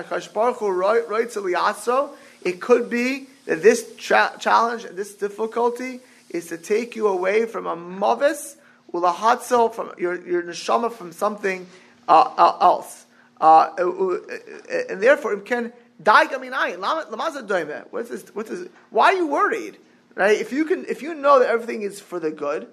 It 2.41 2.61
could 2.61 2.89
be 2.89 3.27
that 3.45 3.63
this 3.63 3.95
tra- 3.97 4.33
challenge, 4.39 4.83
this 4.91 5.15
difficulty, 5.15 6.01
is 6.29 6.47
to 6.47 6.57
take 6.57 6.95
you 6.95 7.07
away 7.07 7.45
from 7.45 7.65
a 7.65 7.75
mavis, 7.75 8.57
ulahatzel, 8.93 9.73
from 9.73 9.91
your, 9.97 10.23
your 10.27 10.43
neshama 10.43 10.91
from 10.91 11.11
something 11.11 11.65
uh, 12.07 12.53
else. 12.61 13.05
Uh, 13.41 13.71
and 14.89 15.01
therefore, 15.01 15.33
it 15.33 15.45
can 15.45 15.73
What's 17.91 18.09
this? 18.09 18.25
What's 18.33 18.49
this? 18.49 18.67
Why 18.89 19.13
are 19.13 19.13
you 19.13 19.27
worried? 19.27 19.77
Right? 20.15 20.39
If 20.39 20.51
you 20.51 20.65
can, 20.65 20.85
if 20.85 21.01
you 21.01 21.13
know 21.13 21.39
that 21.39 21.49
everything 21.49 21.81
is 21.81 21.99
for 21.99 22.19
the 22.19 22.31
good, 22.31 22.67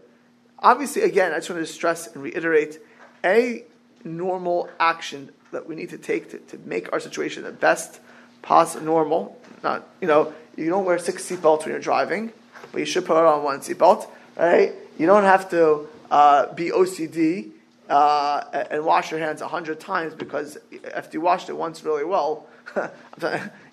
obviously, 0.59 1.03
again, 1.03 1.33
I 1.33 1.37
just 1.37 1.51
want 1.51 1.65
to 1.65 1.73
stress 1.73 2.07
and 2.07 2.23
reiterate: 2.23 2.79
any 3.25 3.65
normal 4.05 4.69
action 4.79 5.31
that 5.53 5.69
we 5.69 5.75
need 5.75 5.91
to 5.91 5.99
take 5.99 6.31
to, 6.31 6.39
to 6.39 6.59
make 6.65 6.93
our 6.93 7.01
situation 7.01 7.43
the 7.45 7.53
best 7.53 8.01
possible, 8.43 8.85
normal. 8.85 9.41
Not, 9.63 9.89
you 10.01 10.07
know, 10.07 10.33
you 10.57 10.69
don't 10.69 10.85
wear 10.85 10.99
six 10.99 11.29
seatbelts 11.29 11.61
when 11.61 11.71
you're 11.71 11.81
driving, 11.81 12.33
but 12.73 12.79
you 12.79 12.85
should 12.87 13.05
put 13.05 13.17
on 13.17 13.43
one 13.43 13.61
seatbelt, 13.61 14.09
right? 14.37 14.73
You 14.99 15.07
don't 15.07 15.25
have 15.25 15.51
to 15.51 15.89
uh, 16.11 16.53
be 16.55 16.71
OCD 16.71 17.51
uh, 17.89 18.65
and 18.71 18.85
wash 18.85 19.11
your 19.11 19.21
hands 19.21 19.41
a 19.41 19.49
hundred 19.49 19.81
times 19.81 20.15
because 20.15 20.59
after 20.95 21.17
you 21.17 21.21
washed 21.21 21.49
it 21.49 21.55
once 21.55 21.83
really 21.85 22.05
well, 22.05 22.47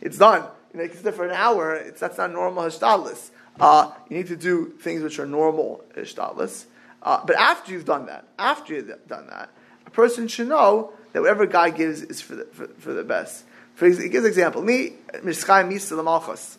it's 0.02 0.18
done. 0.18 0.48
You 0.74 0.80
know, 0.80 0.88
there 0.88 1.12
for 1.12 1.26
an 1.26 1.32
hour. 1.32 1.76
It's, 1.76 2.00
that's 2.00 2.18
not 2.18 2.32
normal 2.32 2.64
hishtadlis. 2.64 3.30
Uh, 3.60 3.92
you 4.10 4.18
need 4.18 4.28
to 4.28 4.36
do 4.36 4.74
things 4.80 5.04
which 5.04 5.20
are 5.20 5.26
normal 5.26 5.84
hishtadlis. 5.96 6.66
Uh, 7.02 7.24
but 7.26 7.36
after 7.36 7.72
you've 7.72 7.86
done 7.86 8.06
that, 8.08 8.26
after 8.40 8.74
you've 8.74 9.08
done 9.08 9.28
that, 9.28 9.50
a 9.86 9.90
person 9.90 10.28
should 10.28 10.48
know 10.48 10.94
that 11.12 11.22
whatever 11.22 11.46
God 11.46 11.76
gives 11.76 12.02
is 12.02 12.22
for 12.22 12.36
the, 12.36 12.46
for, 12.46 12.68
for 12.68 12.94
the 12.94 13.04
best. 13.04 13.44
For 13.76 13.88
he 13.88 14.10
gives 14.10 14.26
an 14.26 14.30
example. 14.30 14.62
Me, 14.62 14.94
Mishkai 15.16 15.68
Misa 15.68 15.98
Lamalchus. 16.02 16.58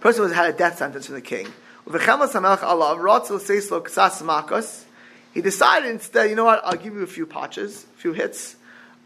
Person 0.00 0.26
who 0.26 0.32
had 0.32 0.54
a 0.54 0.56
death 0.56 0.78
sentence 0.78 1.06
from 1.06 1.14
the 1.16 1.20
king. 1.20 1.48
He 5.36 5.42
decided 5.42 5.90
instead, 5.90 6.30
you 6.30 6.34
know 6.34 6.46
what, 6.46 6.62
I'll 6.64 6.78
give 6.78 6.94
you 6.94 7.02
a 7.02 7.06
few 7.06 7.26
patches, 7.26 7.84
a 7.84 8.00
few 8.00 8.14
hits 8.14 8.56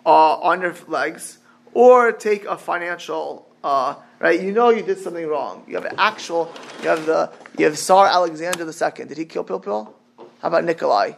uh, 0.07 0.37
on 0.37 0.61
your 0.61 0.77
legs, 0.87 1.38
or 1.75 2.12
take 2.12 2.45
a 2.45 2.57
financial, 2.57 3.51
uh, 3.64 3.97
right? 4.21 4.40
You 4.40 4.53
know 4.53 4.71
you 4.71 4.85
did 4.85 4.99
something 4.99 5.27
wrong. 5.27 5.64
You 5.66 5.75
have 5.75 5.87
an 5.87 5.97
actual, 5.99 6.53
you 6.83 6.88
have 6.88 7.05
the, 7.05 7.33
you 7.59 7.64
have 7.64 7.77
Tsar 7.77 8.07
Alexander 8.07 8.64
II. 8.64 9.07
Did 9.07 9.19
he 9.19 9.25
kill 9.25 9.43
Pilpil? 9.43 9.93
How 10.16 10.25
about 10.49 10.62
Nikolai? 10.62 11.14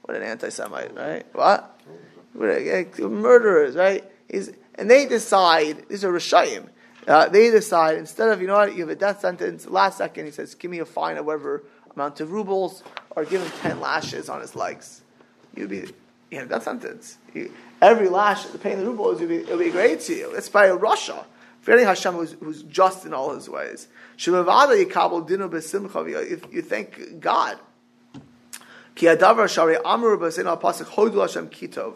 What 0.00 0.16
an 0.16 0.22
anti-Semite, 0.22 0.96
right? 0.96 1.26
What? 1.34 1.78
Murderers, 2.32 3.76
right? 3.76 4.04
He's, 4.26 4.52
and 4.76 4.90
they 4.90 5.04
decide, 5.04 5.86
these 5.90 6.02
are 6.02 6.10
Rishayim, 6.10 6.70
uh, 7.06 7.28
they 7.28 7.50
decide, 7.50 7.98
instead 7.98 8.30
of, 8.30 8.40
you 8.40 8.46
know 8.46 8.54
what, 8.54 8.74
you 8.74 8.80
have 8.80 8.88
a 8.88 8.96
death 8.96 9.20
sentence, 9.20 9.66
last 9.66 9.98
second 9.98 10.24
he 10.24 10.30
says, 10.30 10.54
give 10.54 10.70
me 10.70 10.78
a 10.78 10.86
fine 10.86 11.18
of 11.18 11.26
whatever 11.26 11.62
amount 11.96 12.20
of 12.20 12.30
rubles, 12.30 12.84
or 13.10 13.24
give 13.24 13.42
him 13.42 13.50
10 13.62 13.80
lashes 13.80 14.28
on 14.28 14.40
his 14.40 14.54
legs. 14.54 15.00
You'd 15.54 15.70
be, 15.70 15.88
you 16.30 16.38
have 16.38 16.48
death 16.48 16.64
sentence. 16.64 17.18
You, 17.34 17.50
every 17.80 18.08
lash, 18.08 18.44
the 18.44 18.58
pain 18.58 18.74
of 18.74 18.80
the 18.80 18.86
rubles, 18.86 19.20
it'll 19.20 19.28
be, 19.28 19.38
it'll 19.42 19.58
be 19.58 19.70
great 19.70 20.00
to 20.02 20.14
you. 20.14 20.30
It's 20.32 20.48
by 20.48 20.68
Russia. 20.70 21.24
Fearing 21.62 21.86
Hashem 21.86 22.14
who's, 22.14 22.32
who's 22.32 22.62
just 22.62 23.06
in 23.06 23.12
all 23.12 23.34
his 23.34 23.48
ways. 23.48 23.88
If 24.18 24.26
you 26.52 26.62
thank 26.62 27.20
God. 27.20 27.58
Ki 28.94 29.06
shari 29.06 29.76
kitov. 31.50 31.94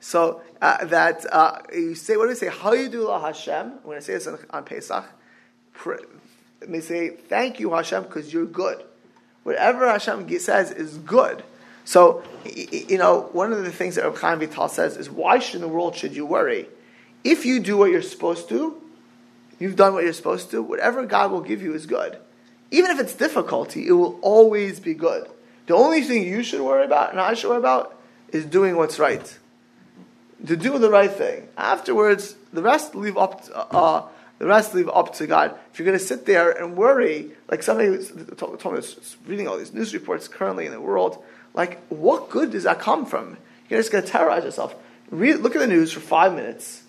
So 0.00 0.42
uh, 0.60 0.84
that 0.86 1.26
uh, 1.32 1.58
you 1.72 1.94
say, 1.94 2.16
what 2.16 2.24
do 2.24 2.30
we 2.30 2.34
say? 2.34 2.48
Hodu 2.48 3.20
Hashem. 3.20 3.80
When 3.84 3.96
I 3.96 4.00
say 4.00 4.14
this 4.14 4.26
on, 4.26 4.38
on 4.50 4.64
Pesach, 4.64 5.04
let 5.86 6.68
me 6.68 6.80
say, 6.80 7.10
thank 7.10 7.60
you 7.60 7.72
Hashem 7.74 8.04
because 8.04 8.32
you're 8.32 8.46
good. 8.46 8.82
Whatever 9.42 9.88
Hashem 9.88 10.28
says 10.38 10.70
is 10.70 10.98
good. 10.98 11.42
So, 11.84 12.22
you 12.44 12.98
know, 12.98 13.30
one 13.32 13.52
of 13.52 13.64
the 13.64 13.72
things 13.72 13.96
that 13.96 14.04
Reb 14.04 14.16
Chaim 14.18 14.38
Vital 14.38 14.68
says 14.68 14.96
is, 14.96 15.10
why 15.10 15.38
should 15.38 15.56
in 15.56 15.60
the 15.62 15.68
world 15.68 15.96
should 15.96 16.14
you 16.14 16.26
worry? 16.26 16.68
If 17.24 17.44
you 17.44 17.60
do 17.60 17.76
what 17.76 17.90
you're 17.90 18.02
supposed 18.02 18.48
to, 18.50 18.80
you've 19.58 19.76
done 19.76 19.94
what 19.94 20.04
you're 20.04 20.12
supposed 20.12 20.50
to, 20.50 20.62
whatever 20.62 21.04
God 21.06 21.30
will 21.30 21.40
give 21.40 21.62
you 21.62 21.74
is 21.74 21.86
good. 21.86 22.18
Even 22.70 22.90
if 22.90 23.00
it's 23.00 23.14
difficulty, 23.14 23.88
it 23.88 23.92
will 23.92 24.18
always 24.20 24.78
be 24.78 24.94
good. 24.94 25.28
The 25.66 25.74
only 25.74 26.02
thing 26.02 26.22
you 26.22 26.42
should 26.42 26.60
worry 26.60 26.84
about, 26.84 27.10
and 27.10 27.20
I 27.20 27.34
should 27.34 27.48
worry 27.48 27.58
about, 27.58 27.98
is 28.28 28.44
doing 28.44 28.76
what's 28.76 28.98
right. 28.98 29.38
To 30.46 30.56
do 30.56 30.78
the 30.78 30.90
right 30.90 31.10
thing. 31.10 31.48
Afterwards, 31.56 32.34
the 32.52 32.62
rest 32.62 32.94
leave 32.94 33.16
up 33.16 33.44
to, 33.44 33.56
uh, 33.56 34.08
the 34.38 34.46
rest 34.46 34.74
leave 34.74 34.88
up 34.88 35.14
to 35.14 35.26
God. 35.26 35.54
If 35.72 35.78
you're 35.78 35.86
going 35.86 35.98
to 35.98 36.04
sit 36.04 36.24
there 36.24 36.50
and 36.50 36.76
worry, 36.76 37.30
like 37.48 37.62
somebody 37.62 38.02
told, 38.36 38.74
me, 38.74 38.82
reading 39.26 39.46
all 39.46 39.58
these 39.58 39.74
news 39.74 39.92
reports 39.92 40.28
currently 40.28 40.64
in 40.64 40.72
the 40.72 40.80
world, 40.80 41.22
like 41.52 41.78
what 41.88 42.30
good 42.30 42.50
does 42.50 42.64
that 42.64 42.80
come 42.80 43.04
from? 43.04 43.36
You're 43.68 43.78
just 43.78 43.92
going 43.92 44.02
to 44.02 44.10
terrorize 44.10 44.44
yourself. 44.44 44.74
Read, 45.10 45.36
look 45.36 45.54
at 45.54 45.60
the 45.60 45.66
news 45.66 45.92
for 45.92 46.00
five 46.00 46.34
minutes. 46.34 46.82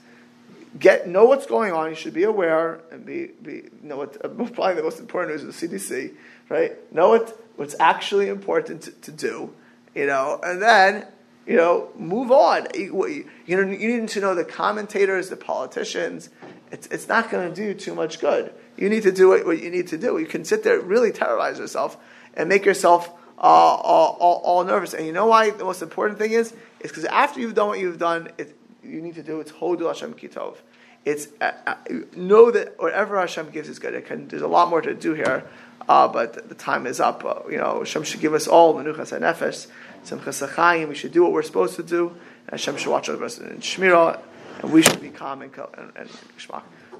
Get 0.80 1.08
know 1.08 1.26
what's 1.26 1.46
going 1.46 1.74
on. 1.74 1.90
You 1.90 1.96
should 1.96 2.14
be 2.14 2.24
aware 2.24 2.80
and 2.92 3.06
be, 3.06 3.32
be 3.42 3.64
know 3.84 3.98
what 3.98 4.24
uh, 4.24 4.30
probably 4.54 4.76
the 4.76 4.84
most 4.84 5.00
important 5.00 5.34
news 5.34 5.44
is 5.44 5.60
the 5.60 5.68
CDC, 5.68 6.14
right? 6.48 6.94
Know 6.94 7.10
what 7.10 7.38
what's 7.58 7.76
actually 7.80 8.30
important 8.30 8.84
to, 8.84 8.92
to 8.92 9.12
do, 9.12 9.54
you 9.94 10.06
know, 10.06 10.40
and 10.42 10.62
then 10.62 11.06
you 11.46 11.56
know, 11.56 11.90
move 11.98 12.32
on. 12.32 12.68
You, 12.76 13.26
you, 13.46 13.66
need 13.66 14.10
to 14.10 14.20
know 14.22 14.36
the 14.36 14.46
commentators, 14.46 15.30
the 15.30 15.38
politicians. 15.38 16.30
It's, 16.72 16.88
it's 16.88 17.08
not 17.08 17.30
going 17.30 17.52
to 17.52 17.56
do 17.56 17.74
too 17.74 17.96
much 17.96 18.20
good. 18.20 18.54
You 18.78 18.90
need 18.90 19.04
to 19.04 19.12
do 19.12 19.30
what, 19.30 19.62
you 19.62 19.70
need 19.70 19.88
to 19.88 19.98
do. 19.98 20.18
You 20.18 20.26
can 20.26 20.46
sit 20.46 20.64
there, 20.64 20.80
really 20.80 21.12
terrorize 21.12 21.60
yourself, 21.60 21.98
and 22.36 22.48
make 22.48 22.66
yourself 22.66 23.10
uh, 23.38 23.42
all, 23.42 24.18
all, 24.20 24.42
all, 24.44 24.64
nervous. 24.64 24.94
And 24.94 25.06
you 25.06 25.12
know 25.12 25.26
why 25.26 25.50
the 25.50 25.64
most 25.64 25.82
important 25.82 26.20
thing 26.20 26.32
is? 26.32 26.54
It's 26.80 26.90
because 26.90 27.06
after 27.06 27.40
you've 27.40 27.56
done 27.56 27.68
what 27.68 27.80
you've 27.80 28.00
done, 28.00 28.30
it, 28.38 28.56
you 28.84 29.02
need 29.02 29.16
to 29.16 29.24
do 29.24 29.40
it's 29.40 29.52
Hodu 29.52 29.88
Hashem 29.88 30.14
Kitov. 30.14 30.58
It's 31.04 31.28
uh, 31.42 31.52
uh, 31.66 31.76
know 32.16 32.52
that 32.52 32.80
whatever 32.80 33.20
Hashem 33.20 33.50
gives 33.50 33.68
is 33.68 33.80
good. 33.80 34.06
Can, 34.06 34.28
there's 34.28 34.44
a 34.44 34.48
lot 34.48 34.70
more 34.70 34.82
to 34.82 34.94
do 34.94 35.14
here, 35.14 35.48
uh, 35.90 36.08
but 36.08 36.48
the 36.48 36.56
time 36.56 36.86
is 36.86 37.00
up. 37.00 37.26
Uh, 37.26 37.50
you 37.50 37.58
know, 37.58 37.80
Hashem 37.80 38.04
should 38.04 38.22
give 38.22 38.36
us 38.36 38.48
all 38.48 38.76
menuchas 38.76 39.12
and 39.12 39.24
nefesh. 39.24 39.68
Simchas 40.06 40.48
Achayim, 40.48 40.90
we 40.90 40.96
should 40.96 41.12
do 41.12 41.24
what 41.24 41.32
we're 41.32 41.44
supposed 41.44 41.76
to 41.76 41.84
do. 41.84 42.10
And 42.10 42.52
Hashem 42.52 42.78
should 42.78 42.92
watch 42.92 43.10
over 43.10 43.26
us 43.26 43.38
in 43.38 43.58
Shmirah, 43.58 44.20
and 44.62 44.72
we 44.72 44.82
should 44.82 45.02
be 45.02 45.10
calm 45.10 45.42
and, 45.42 45.52
and, 45.78 45.92
and 45.96 46.10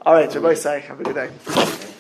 All 0.02 0.14
right, 0.14 0.26
everybody 0.26 0.56
say, 0.56 0.82
have 0.82 1.00
a 1.00 1.04
good 1.04 1.16
day. 1.16 1.91